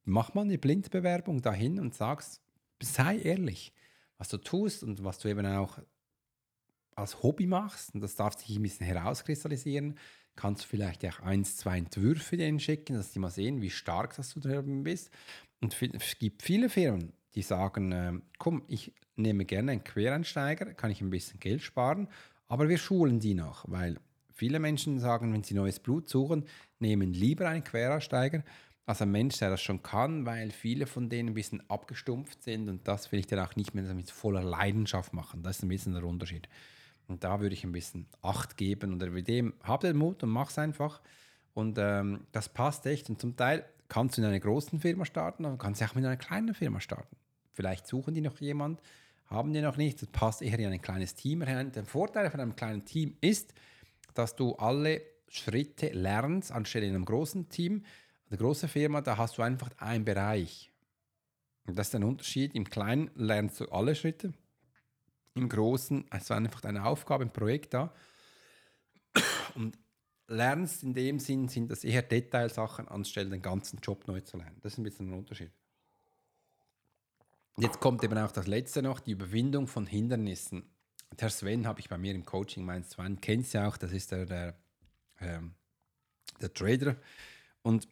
mach 0.05 0.35
mal 0.35 0.43
eine 0.43 0.59
Blindbewerbung 0.59 1.43
dahin 1.43 1.81
und 1.81 1.95
sagst, 1.95 2.41
sei 2.81 3.19
ehrlich, 3.19 3.73
was 4.19 4.29
du 4.29 4.39
tust 4.39 4.83
und 4.83 5.05
was 5.05 5.19
du 5.19 5.29
eben 5.29 5.47
auch 5.47 5.79
als 6.97 7.23
Hobby 7.23 7.47
machst, 7.47 7.95
und 7.95 8.01
das 8.01 8.17
darf 8.17 8.37
sich 8.37 8.57
ein 8.57 8.63
bisschen 8.63 8.87
herauskristallisieren, 8.87 9.99
kannst 10.35 10.65
du 10.65 10.69
vielleicht 10.69 11.05
auch 11.07 11.21
eins, 11.21 11.57
zwei 11.57 11.79
Entwürfe 11.79 12.37
denen 12.37 12.61
schicken, 12.61 12.97
dass 12.97 13.13
die 13.13 13.19
mal 13.19 13.31
sehen, 13.31 13.63
wie 13.63 13.71
stark 13.71 14.17
das 14.17 14.35
du 14.35 14.41
drin 14.41 14.83
bist. 14.83 15.11
Und 15.61 15.77
es 15.81 16.19
gibt 16.19 16.43
viele 16.43 16.69
Firmen, 16.69 17.13
die 17.35 17.43
sagen, 17.43 17.93
äh, 17.93 18.13
komm, 18.39 18.63
ich 18.69 18.93
nehme 19.17 19.45
gerne 19.45 19.73
einen 19.73 19.85
Quereinsteiger, 19.85 20.75
kann 20.75 20.91
ich 20.91 21.01
ein 21.01 21.11
bisschen 21.11 21.41
Geld 21.41 21.63
sparen, 21.63 22.09
aber 22.49 22.69
wir 22.69 22.79
schulen 22.79 23.21
die 23.21 23.35
noch, 23.35 23.65
weil 23.69 23.99
viele 24.33 24.59
Menschen 24.59 25.01
sagen, 25.01 25.33
wenn 25.33 25.43
sie 25.43 25.55
neues 25.55 25.81
Blut 25.81 26.09
suchen, 26.09 26.45
nehmen 26.79 27.13
lieber 27.13 27.49
einen 27.49 27.65
Quereinsteiger 27.65 28.45
als 28.85 29.03
ein 29.03 29.11
Mensch, 29.11 29.39
der 29.39 29.51
das 29.51 29.63
schon 29.63 29.83
kann, 29.83 30.27
weil 30.27 30.51
viele 30.51 30.87
von 30.87 31.09
denen 31.09 31.31
ein 31.31 31.35
bisschen 31.35 31.69
abgestumpft 31.69 32.43
sind 32.43 32.69
und 32.69 32.87
das 32.87 33.11
will 33.11 33.19
ich 33.19 33.27
dann 33.27 33.41
auch 33.41 33.57
nicht 33.57 33.75
mehr 33.75 33.83
mit 33.95 34.11
voller 34.11 34.45
Leidenschaft 34.45 35.13
machen. 35.13 35.43
Das 35.43 35.57
ist 35.57 35.63
ein 35.63 35.69
bisschen 35.69 35.95
der 35.95 36.05
Unterschied. 36.05 36.49
Und 37.09 37.25
da 37.25 37.41
würde 37.41 37.55
ich 37.55 37.65
ein 37.65 37.73
bisschen 37.73 38.07
Acht 38.23 38.57
geben 38.57 38.93
und 38.93 39.13
mit 39.13 39.29
dem, 39.29 39.55
hab 39.63 39.81
den 39.81 39.97
Mut 39.97 40.23
und 40.23 40.31
mach 40.31 40.51
es 40.51 40.59
einfach. 40.59 41.01
Und 41.55 41.79
ähm, 41.79 42.27
das 42.33 42.49
passt 42.49 42.85
echt. 42.87 43.09
Und 43.09 43.21
zum 43.21 43.37
Teil 43.37 43.65
kannst 43.89 44.17
du 44.17 44.23
in 44.23 44.27
einer 44.27 44.41
großen 44.41 44.81
Firma 44.81 45.05
starten, 45.05 45.45
aber 45.45 45.57
kannst 45.57 45.83
auch 45.83 45.95
mit 45.95 46.05
einer 46.05 46.17
kleinen 46.17 46.55
Firma 46.55 46.81
starten. 46.81 47.17
Vielleicht 47.53 47.87
suchen 47.87 48.15
die 48.15 48.21
noch 48.21 48.39
jemand, 48.41 48.81
haben 49.27 49.53
die 49.53 49.61
noch 49.61 49.77
nicht, 49.77 50.03
das 50.03 50.09
passt 50.09 50.43
eher 50.43 50.59
in 50.59 50.73
ein 50.73 50.83
kleines 50.83 51.15
Team 51.15 51.43
rein. 51.43 51.73
Der 51.73 51.85
Vorteil 51.85 52.31
von 52.31 52.41
einem 52.41 52.57
kleinen 52.57 52.85
Team 52.85 53.17
ist, 53.21 53.55
dass 54.15 54.37
du 54.37 54.55
alle 54.57 55.03
Schritte 55.29 55.89
lernst, 55.89 56.53
anstelle 56.53 56.87
in 56.87 56.95
einem 56.95 57.05
großen 57.05 57.49
Team. 57.49 57.85
Eine 58.29 58.39
große 58.39 58.69
Firma, 58.69 59.01
da 59.01 59.17
hast 59.17 59.39
du 59.39 59.43
einfach 59.43 59.71
einen 59.79 60.05
Bereich. 60.05 60.73
Und 61.67 61.79
das 61.79 61.89
ist 61.89 61.95
ein 61.95 62.05
Unterschied. 62.05 62.55
Im 62.55 62.69
Kleinen 62.69 63.11
lernst 63.15 63.61
du 63.61 63.67
alle 63.67 63.95
Schritte. 63.95 64.33
Im 65.37 65.51
Großen 65.51 66.07
ist 66.17 66.31
einfach 66.33 66.65
eine 66.65 66.87
Aufgabe, 66.87 67.25
ein 67.25 67.33
Projekt 67.33 67.75
da. 67.75 67.93
Und 69.55 69.79
lernst 70.29 70.83
in 70.83 70.95
dem 70.95 71.19
Sinn, 71.19 71.49
sind 71.49 71.71
das 71.71 71.85
eher 71.85 72.03
Detailsachen, 72.03 72.89
anstelle 72.89 73.29
den 73.29 73.43
ganzen 73.43 73.79
Job 73.81 74.09
neu 74.09 74.21
zu 74.23 74.39
lernen. 74.39 74.59
Das 74.63 74.73
ist 74.73 74.79
ein 74.79 74.85
bisschen 74.85 75.11
ein 75.11 75.19
Unterschied. 75.19 75.51
Jetzt 77.59 77.81
kommt 77.81 78.03
eben 78.03 78.19
auch 78.19 78.33
das 78.33 78.47
Letzte 78.47 78.83
noch, 78.83 79.01
die 79.01 79.13
Überwindung 79.13 79.67
von 79.67 79.87
Hindernissen. 79.87 80.71
Der 81.21 81.29
Sven 81.29 81.67
habe 81.67 81.81
ich 81.81 81.89
bei 81.89 81.99
mir 81.99 82.15
im 82.15 82.25
Coaching, 82.25 82.65
mein 82.65 82.85
Sven 82.85 83.21
kennt 83.21 83.53
ja 83.53 83.69
auch, 83.69 83.77
das 83.77 83.93
ist 83.93 84.13
der, 84.13 84.25
der, 84.27 84.59
ähm, 85.21 85.55
der 86.41 86.53
Trader. 86.53 86.97
Und 87.63 87.89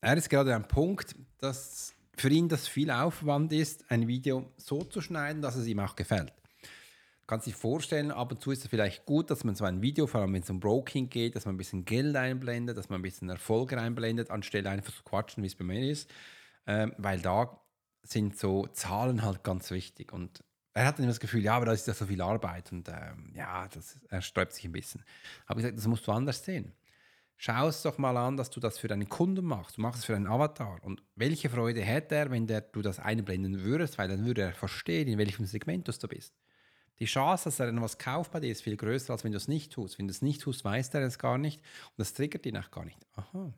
er 0.00 0.16
ist 0.16 0.30
gerade 0.30 0.54
am 0.54 0.66
Punkt, 0.66 1.14
dass 1.38 1.94
für 2.20 2.30
ihn 2.30 2.48
das 2.48 2.68
viel 2.68 2.90
Aufwand 2.90 3.52
ist, 3.52 3.90
ein 3.90 4.06
Video 4.06 4.52
so 4.56 4.84
zu 4.84 5.00
schneiden, 5.00 5.42
dass 5.42 5.56
es 5.56 5.66
ihm 5.66 5.80
auch 5.80 5.96
gefällt 5.96 6.32
kannst 7.30 7.46
dich 7.46 7.54
vorstellen, 7.54 8.10
ab 8.10 8.32
und 8.32 8.42
zu 8.42 8.50
ist 8.50 8.64
es 8.64 8.70
vielleicht 8.70 9.06
gut, 9.06 9.30
dass 9.30 9.44
man 9.44 9.54
so 9.54 9.64
ein 9.64 9.82
Video, 9.82 10.08
vor 10.08 10.20
allem 10.20 10.34
wenn 10.34 10.42
es 10.42 10.50
um 10.50 10.58
Broking 10.58 11.08
geht, 11.08 11.36
dass 11.36 11.44
man 11.44 11.54
ein 11.54 11.58
bisschen 11.58 11.84
Geld 11.84 12.16
einblendet, 12.16 12.76
dass 12.76 12.88
man 12.88 12.98
ein 12.98 13.02
bisschen 13.02 13.28
Erfolg 13.28 13.72
einblendet, 13.72 14.32
anstelle 14.32 14.68
einfach 14.68 14.92
zu 14.92 15.04
quatschen, 15.04 15.44
wie 15.44 15.46
es 15.46 15.54
bei 15.54 15.62
mir 15.62 15.92
ist. 15.92 16.10
Ähm, 16.66 16.92
weil 16.98 17.20
da 17.20 17.60
sind 18.02 18.36
so 18.36 18.66
Zahlen 18.66 19.22
halt 19.22 19.44
ganz 19.44 19.70
wichtig. 19.70 20.12
Und 20.12 20.42
er 20.74 20.86
hat 20.86 20.98
dann 20.98 21.04
immer 21.04 21.12
das 21.12 21.20
Gefühl, 21.20 21.44
ja, 21.44 21.54
aber 21.54 21.66
da 21.66 21.72
ist 21.72 21.86
ja 21.86 21.94
so 21.94 22.06
viel 22.06 22.20
Arbeit 22.20 22.72
und 22.72 22.88
ähm, 22.88 23.32
ja, 23.36 23.68
das, 23.68 24.00
er 24.08 24.22
sträubt 24.22 24.52
sich 24.52 24.64
ein 24.64 24.72
bisschen. 24.72 25.04
Habe 25.46 25.60
ich 25.60 25.64
gesagt, 25.64 25.78
das 25.78 25.86
musst 25.86 26.08
du 26.08 26.12
anders 26.12 26.44
sehen. 26.44 26.72
Schau 27.42 27.68
es 27.68 27.80
doch 27.80 27.96
mal 27.96 28.18
an, 28.18 28.36
dass 28.36 28.50
du 28.50 28.60
das 28.60 28.76
für 28.76 28.86
deinen 28.86 29.08
Kunden 29.08 29.46
machst. 29.46 29.78
Du 29.78 29.80
machst 29.80 30.00
es 30.00 30.04
für 30.04 30.12
deinen 30.12 30.26
Avatar. 30.26 30.78
Und 30.82 31.02
welche 31.16 31.48
Freude 31.48 31.80
hätte 31.80 32.14
er, 32.14 32.30
wenn 32.30 32.46
der, 32.46 32.60
du 32.60 32.82
das 32.82 33.00
einblenden 33.00 33.62
würdest, 33.64 33.96
weil 33.96 34.08
dann 34.08 34.26
würde 34.26 34.42
er 34.42 34.52
verstehen, 34.52 35.08
in 35.08 35.16
welchem 35.16 35.46
Segment 35.46 35.88
du 35.88 36.08
bist. 36.08 36.34
Die 36.98 37.06
Chance, 37.06 37.44
dass 37.44 37.58
er 37.58 37.64
dann 37.64 37.80
was 37.80 37.96
kauft 37.96 38.30
bei 38.32 38.40
dir, 38.40 38.52
ist 38.52 38.60
viel 38.60 38.76
größer, 38.76 39.14
als 39.14 39.24
wenn 39.24 39.32
du 39.32 39.38
es 39.38 39.48
nicht 39.48 39.72
tust. 39.72 39.98
Wenn 39.98 40.06
du 40.06 40.10
es 40.10 40.20
nicht 40.20 40.42
tust, 40.42 40.66
weiß 40.66 40.90
er 40.90 41.00
es 41.00 41.18
gar 41.18 41.38
nicht 41.38 41.62
und 41.62 41.94
das 41.96 42.12
triggert 42.12 42.44
ihn 42.44 42.58
auch 42.58 42.70
gar 42.70 42.84
nicht. 42.84 42.98
Aha. 43.14 43.54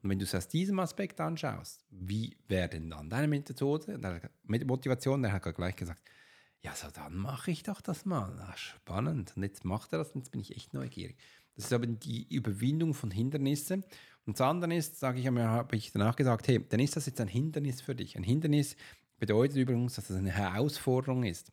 Und 0.00 0.10
wenn 0.10 0.20
du 0.20 0.24
es 0.24 0.36
aus 0.36 0.46
diesem 0.46 0.78
Aspekt 0.78 1.20
anschaust, 1.20 1.84
wie 1.90 2.36
wäre 2.46 2.68
denn 2.68 2.88
dann 2.88 3.10
deine 3.10 3.26
Methode, 3.26 3.98
deine 3.98 4.30
Motivation? 4.64 5.22
Der 5.22 5.32
hat 5.32 5.42
gleich 5.56 5.74
gesagt, 5.74 6.04
ja, 6.60 6.72
so 6.74 6.88
dann 6.92 7.16
mache 7.16 7.50
ich 7.50 7.64
doch 7.64 7.80
das 7.80 8.04
mal. 8.04 8.32
Na, 8.36 8.56
spannend. 8.56 9.32
Und 9.36 9.42
jetzt 9.42 9.64
macht 9.64 9.92
er 9.92 9.98
das 9.98 10.10
und 10.10 10.20
jetzt 10.20 10.30
bin 10.30 10.40
ich 10.40 10.56
echt 10.56 10.74
neugierig. 10.74 11.16
Das 11.58 11.66
ist 11.66 11.72
aber 11.72 11.86
die 11.86 12.32
Überwindung 12.32 12.94
von 12.94 13.10
Hindernissen. 13.10 13.84
Und 14.24 14.38
das 14.38 14.46
andere 14.46 14.74
ist, 14.74 14.98
sage 14.98 15.20
ich 15.20 15.26
einmal, 15.26 15.48
habe 15.48 15.76
ich 15.76 15.92
danach 15.92 16.16
gesagt, 16.16 16.48
hey, 16.48 16.64
dann 16.66 16.80
ist 16.80 16.96
das 16.96 17.06
jetzt 17.06 17.20
ein 17.20 17.28
Hindernis 17.28 17.80
für 17.80 17.94
dich. 17.94 18.16
Ein 18.16 18.22
Hindernis 18.22 18.76
bedeutet 19.18 19.56
übrigens, 19.56 19.96
dass 19.96 20.08
es 20.08 20.16
eine 20.16 20.30
Herausforderung 20.30 21.24
ist. 21.24 21.52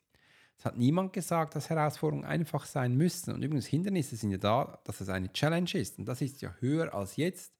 Es 0.57 0.63
hat 0.63 0.77
niemand 0.77 1.11
gesagt, 1.11 1.55
dass 1.55 1.69
Herausforderungen 1.69 2.25
einfach 2.25 2.65
sein 2.65 2.95
müssen. 2.95 3.33
Und 3.33 3.43
übrigens, 3.43 3.65
Hindernisse 3.65 4.15
sind 4.15 4.31
ja 4.31 4.37
da, 4.37 4.79
dass 4.85 5.01
es 5.01 5.09
eine 5.09 5.33
Challenge 5.33 5.73
ist. 5.73 5.99
Und 5.99 6.05
das 6.05 6.21
ist 6.21 6.41
ja 6.41 6.55
höher 6.59 6.93
als 6.93 7.17
jetzt. 7.17 7.51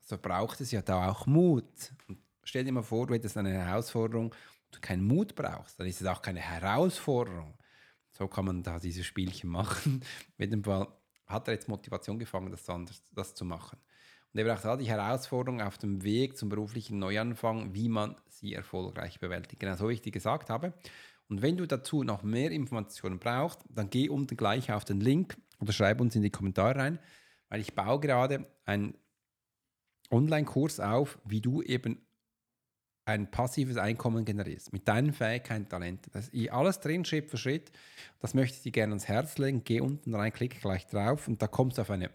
Also 0.00 0.18
braucht 0.18 0.60
es 0.60 0.72
ja 0.72 0.82
da 0.82 1.10
auch 1.10 1.26
Mut. 1.26 1.92
Und 2.08 2.18
stell 2.42 2.64
dir 2.64 2.72
mal 2.72 2.82
vor, 2.82 3.06
du 3.06 3.14
hättest 3.14 3.36
eine 3.36 3.52
Herausforderung 3.52 4.34
du 4.72 4.80
keinen 4.80 5.04
Mut 5.06 5.34
brauchst, 5.34 5.78
dann 5.78 5.86
ist 5.86 6.00
es 6.00 6.06
auch 6.06 6.22
keine 6.22 6.40
Herausforderung. 6.40 7.54
So 8.10 8.26
kann 8.28 8.44
man 8.44 8.62
da 8.62 8.78
diese 8.78 9.04
Spielchen 9.04 9.50
machen. 9.50 10.02
Mit 10.36 10.52
dem 10.52 10.64
Fall 10.64 10.88
hat 11.32 11.48
er 11.48 11.54
jetzt 11.54 11.68
Motivation 11.68 12.18
gefangen, 12.18 12.50
das, 12.50 12.68
anders, 12.68 13.02
das 13.12 13.34
zu 13.34 13.44
machen. 13.44 13.78
Und 14.32 14.40
er 14.40 14.46
braucht 14.46 14.64
halt 14.64 14.80
die 14.80 14.88
Herausforderung 14.88 15.60
auf 15.60 15.78
dem 15.78 16.02
Weg 16.02 16.36
zum 16.36 16.48
beruflichen 16.48 16.98
Neuanfang, 16.98 17.74
wie 17.74 17.88
man 17.88 18.16
sie 18.28 18.54
erfolgreich 18.54 19.20
bewältigt. 19.20 19.60
Genau 19.60 19.76
so, 19.76 19.88
wie 19.88 19.94
ich 19.94 20.02
dir 20.02 20.12
gesagt 20.12 20.48
habe. 20.48 20.72
Und 21.28 21.42
wenn 21.42 21.56
du 21.56 21.66
dazu 21.66 22.02
noch 22.02 22.22
mehr 22.22 22.50
Informationen 22.50 23.18
brauchst, 23.18 23.60
dann 23.68 23.90
geh 23.90 24.08
unten 24.08 24.36
gleich 24.36 24.72
auf 24.72 24.84
den 24.84 25.00
Link 25.00 25.36
oder 25.60 25.72
schreib 25.72 26.00
uns 26.00 26.16
in 26.16 26.22
die 26.22 26.30
Kommentare 26.30 26.78
rein, 26.78 26.98
weil 27.48 27.60
ich 27.60 27.74
baue 27.74 28.00
gerade 28.00 28.46
einen 28.64 28.94
Online-Kurs 30.10 30.80
auf, 30.80 31.18
wie 31.24 31.40
du 31.40 31.62
eben 31.62 32.04
ein 33.04 33.30
passives 33.30 33.76
Einkommen 33.76 34.24
generierst 34.24 34.72
mit 34.72 34.86
deinen 34.86 35.12
Fähigkeiten, 35.12 35.68
Talenten. 35.68 36.10
Das 36.12 36.28
ist 36.28 36.52
alles 36.52 36.80
drin, 36.80 37.04
Schritt 37.04 37.30
für 37.30 37.36
Schritt. 37.36 37.72
Das 38.20 38.34
möchte 38.34 38.56
ich 38.56 38.62
dir 38.62 38.72
gerne 38.72 38.92
ans 38.92 39.08
Herz 39.08 39.38
legen. 39.38 39.62
Geh 39.64 39.80
unten 39.80 40.14
rein, 40.14 40.32
klick 40.32 40.60
gleich 40.60 40.86
drauf 40.86 41.26
und 41.26 41.42
da 41.42 41.48
kommst 41.48 41.78
du 41.78 41.82
auf 41.82 41.90
eine 41.90 42.10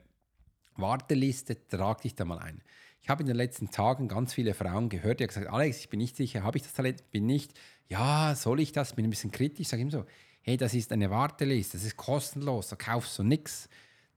Warteliste, 0.75 1.67
trag 1.67 2.01
dich 2.01 2.15
da 2.15 2.23
mal 2.23 2.39
ein. 2.39 2.61
Ich 3.01 3.09
habe 3.09 3.21
in 3.21 3.27
den 3.27 3.35
letzten 3.35 3.71
Tagen 3.71 4.07
ganz 4.07 4.33
viele 4.33 4.53
Frauen 4.53 4.89
gehört, 4.89 5.19
die 5.19 5.23
haben 5.23 5.29
gesagt, 5.29 5.47
Alex, 5.47 5.79
ich 5.79 5.89
bin 5.89 5.99
nicht 5.99 6.15
sicher, 6.15 6.43
habe 6.43 6.57
ich 6.57 6.63
das 6.63 6.73
Talent, 6.73 7.09
bin 7.11 7.25
nicht. 7.25 7.53
Ja, 7.89 8.35
soll 8.35 8.59
ich 8.59 8.71
das? 8.71 8.93
Bin 8.93 9.05
ein 9.05 9.09
bisschen 9.09 9.31
kritisch, 9.31 9.67
sage 9.67 9.81
ihm 9.81 9.91
so, 9.91 10.05
hey, 10.41 10.57
das 10.57 10.73
ist 10.73 10.91
eine 10.91 11.09
Warteliste, 11.09 11.77
das 11.77 11.85
ist 11.85 11.97
kostenlos, 11.97 12.69
da 12.69 12.75
kaufst 12.75 13.17
du 13.17 13.23
nichts 13.23 13.69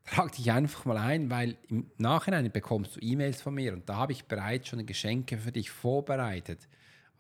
trag 0.04 0.32
dich 0.32 0.50
einfach 0.50 0.84
mal 0.84 0.98
ein, 0.98 1.30
weil 1.30 1.56
im 1.68 1.90
Nachhinein 1.98 2.50
bekommst 2.50 2.96
du 2.96 3.00
E-Mails 3.00 3.42
von 3.42 3.54
mir 3.54 3.72
und 3.72 3.88
da 3.88 3.96
habe 3.96 4.12
ich 4.12 4.24
bereits 4.24 4.68
schon 4.68 4.84
Geschenke 4.86 5.38
für 5.38 5.52
dich 5.52 5.70
vorbereitet. 5.70 6.68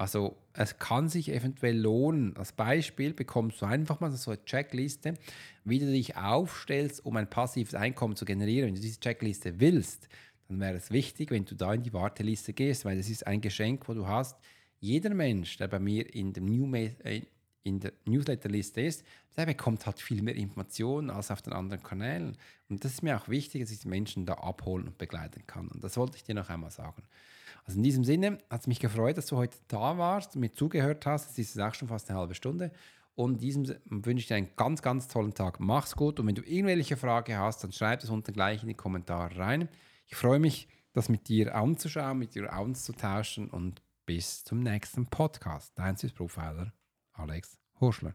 Also 0.00 0.38
es 0.54 0.78
kann 0.78 1.10
sich 1.10 1.30
eventuell 1.30 1.78
lohnen. 1.78 2.34
Als 2.38 2.52
Beispiel 2.52 3.12
bekommst 3.12 3.60
du 3.60 3.66
einfach 3.66 4.00
mal 4.00 4.10
so 4.12 4.30
eine 4.30 4.42
Checkliste, 4.46 5.12
wie 5.64 5.78
du 5.78 5.84
dich 5.84 6.16
aufstellst, 6.16 7.04
um 7.04 7.16
ein 7.16 7.28
passives 7.28 7.74
Einkommen 7.74 8.16
zu 8.16 8.24
generieren. 8.24 8.68
Wenn 8.68 8.76
du 8.76 8.80
diese 8.80 8.98
Checkliste 8.98 9.60
willst, 9.60 10.08
dann 10.48 10.58
wäre 10.58 10.76
es 10.76 10.90
wichtig, 10.90 11.30
wenn 11.30 11.44
du 11.44 11.54
da 11.54 11.74
in 11.74 11.82
die 11.82 11.92
Warteliste 11.92 12.54
gehst, 12.54 12.86
weil 12.86 12.96
das 12.96 13.10
ist 13.10 13.26
ein 13.26 13.42
Geschenk, 13.42 13.88
wo 13.88 13.92
du 13.92 14.06
hast. 14.06 14.38
Jeder 14.78 15.12
Mensch, 15.12 15.58
der 15.58 15.68
bei 15.68 15.78
mir 15.78 16.14
in 16.14 16.32
dem 16.32 16.46
New 16.46 16.74
äh, 16.74 17.26
in 17.62 17.80
der 17.80 17.92
Newsletterliste 18.04 18.80
ist, 18.80 19.04
der 19.36 19.46
bekommt 19.46 19.86
halt 19.86 20.00
viel 20.00 20.22
mehr 20.22 20.34
Informationen 20.34 21.10
als 21.10 21.30
auf 21.30 21.42
den 21.42 21.52
anderen 21.52 21.82
Kanälen. 21.82 22.36
Und 22.68 22.84
das 22.84 22.92
ist 22.92 23.02
mir 23.02 23.16
auch 23.16 23.28
wichtig, 23.28 23.62
dass 23.62 23.70
ich 23.70 23.80
die 23.80 23.88
Menschen 23.88 24.26
da 24.26 24.34
abholen 24.34 24.88
und 24.88 24.98
begleiten 24.98 25.46
kann. 25.46 25.68
Und 25.68 25.84
das 25.84 25.96
wollte 25.96 26.16
ich 26.16 26.24
dir 26.24 26.34
noch 26.34 26.48
einmal 26.48 26.70
sagen. 26.70 27.02
Also 27.64 27.78
in 27.78 27.82
diesem 27.82 28.04
Sinne 28.04 28.38
hat 28.48 28.62
es 28.62 28.66
mich 28.66 28.80
gefreut, 28.80 29.18
dass 29.18 29.26
du 29.26 29.36
heute 29.36 29.56
da 29.68 29.98
warst, 29.98 30.36
mir 30.36 30.52
zugehört 30.52 31.04
hast. 31.06 31.30
Es 31.30 31.38
ist 31.38 31.60
auch 31.60 31.74
schon 31.74 31.88
fast 31.88 32.10
eine 32.10 32.18
halbe 32.18 32.34
Stunde. 32.34 32.72
Und 33.14 33.34
in 33.34 33.38
diesem 33.38 33.76
wünsche 33.84 34.22
ich 34.22 34.26
dir 34.28 34.36
einen 34.36 34.56
ganz, 34.56 34.80
ganz 34.80 35.08
tollen 35.08 35.34
Tag. 35.34 35.60
Mach's 35.60 35.94
gut. 35.94 36.18
Und 36.18 36.26
wenn 36.26 36.34
du 36.34 36.42
irgendwelche 36.42 36.96
Frage 36.96 37.38
hast, 37.38 37.62
dann 37.62 37.72
schreib 37.72 38.02
es 38.02 38.10
unten 38.10 38.32
gleich 38.32 38.62
in 38.62 38.68
die 38.68 38.74
Kommentare 38.74 39.36
rein. 39.36 39.68
Ich 40.06 40.16
freue 40.16 40.38
mich, 40.38 40.68
das 40.92 41.08
mit 41.08 41.28
dir 41.28 41.54
anzuschauen, 41.54 42.18
mit 42.18 42.34
dir 42.34 42.56
auszutauschen 42.56 43.50
und 43.50 43.82
bis 44.06 44.42
zum 44.42 44.60
nächsten 44.60 45.06
Podcast. 45.06 45.72
Dein 45.76 45.96
Profiler. 45.96 46.72
Alex 47.12 47.58
Horschler. 47.80 48.14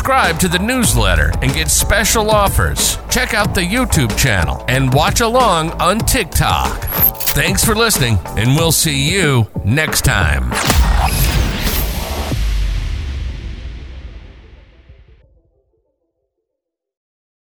subscribe 0.00 0.38
to 0.38 0.48
the 0.48 0.58
newsletter 0.58 1.30
and 1.42 1.52
get 1.52 1.68
special 1.68 2.30
offers. 2.30 2.96
Check 3.10 3.34
out 3.34 3.54
the 3.54 3.60
YouTube 3.60 4.16
channel 4.16 4.64
and 4.66 4.94
watch 4.94 5.20
along 5.20 5.72
on 5.72 5.98
TikTok. 5.98 6.80
Thanks 7.34 7.62
for 7.62 7.74
listening, 7.74 8.18
and 8.28 8.56
we'll 8.56 8.72
see 8.72 9.10
you 9.12 9.46
next 9.62 10.06
time. 10.06 11.29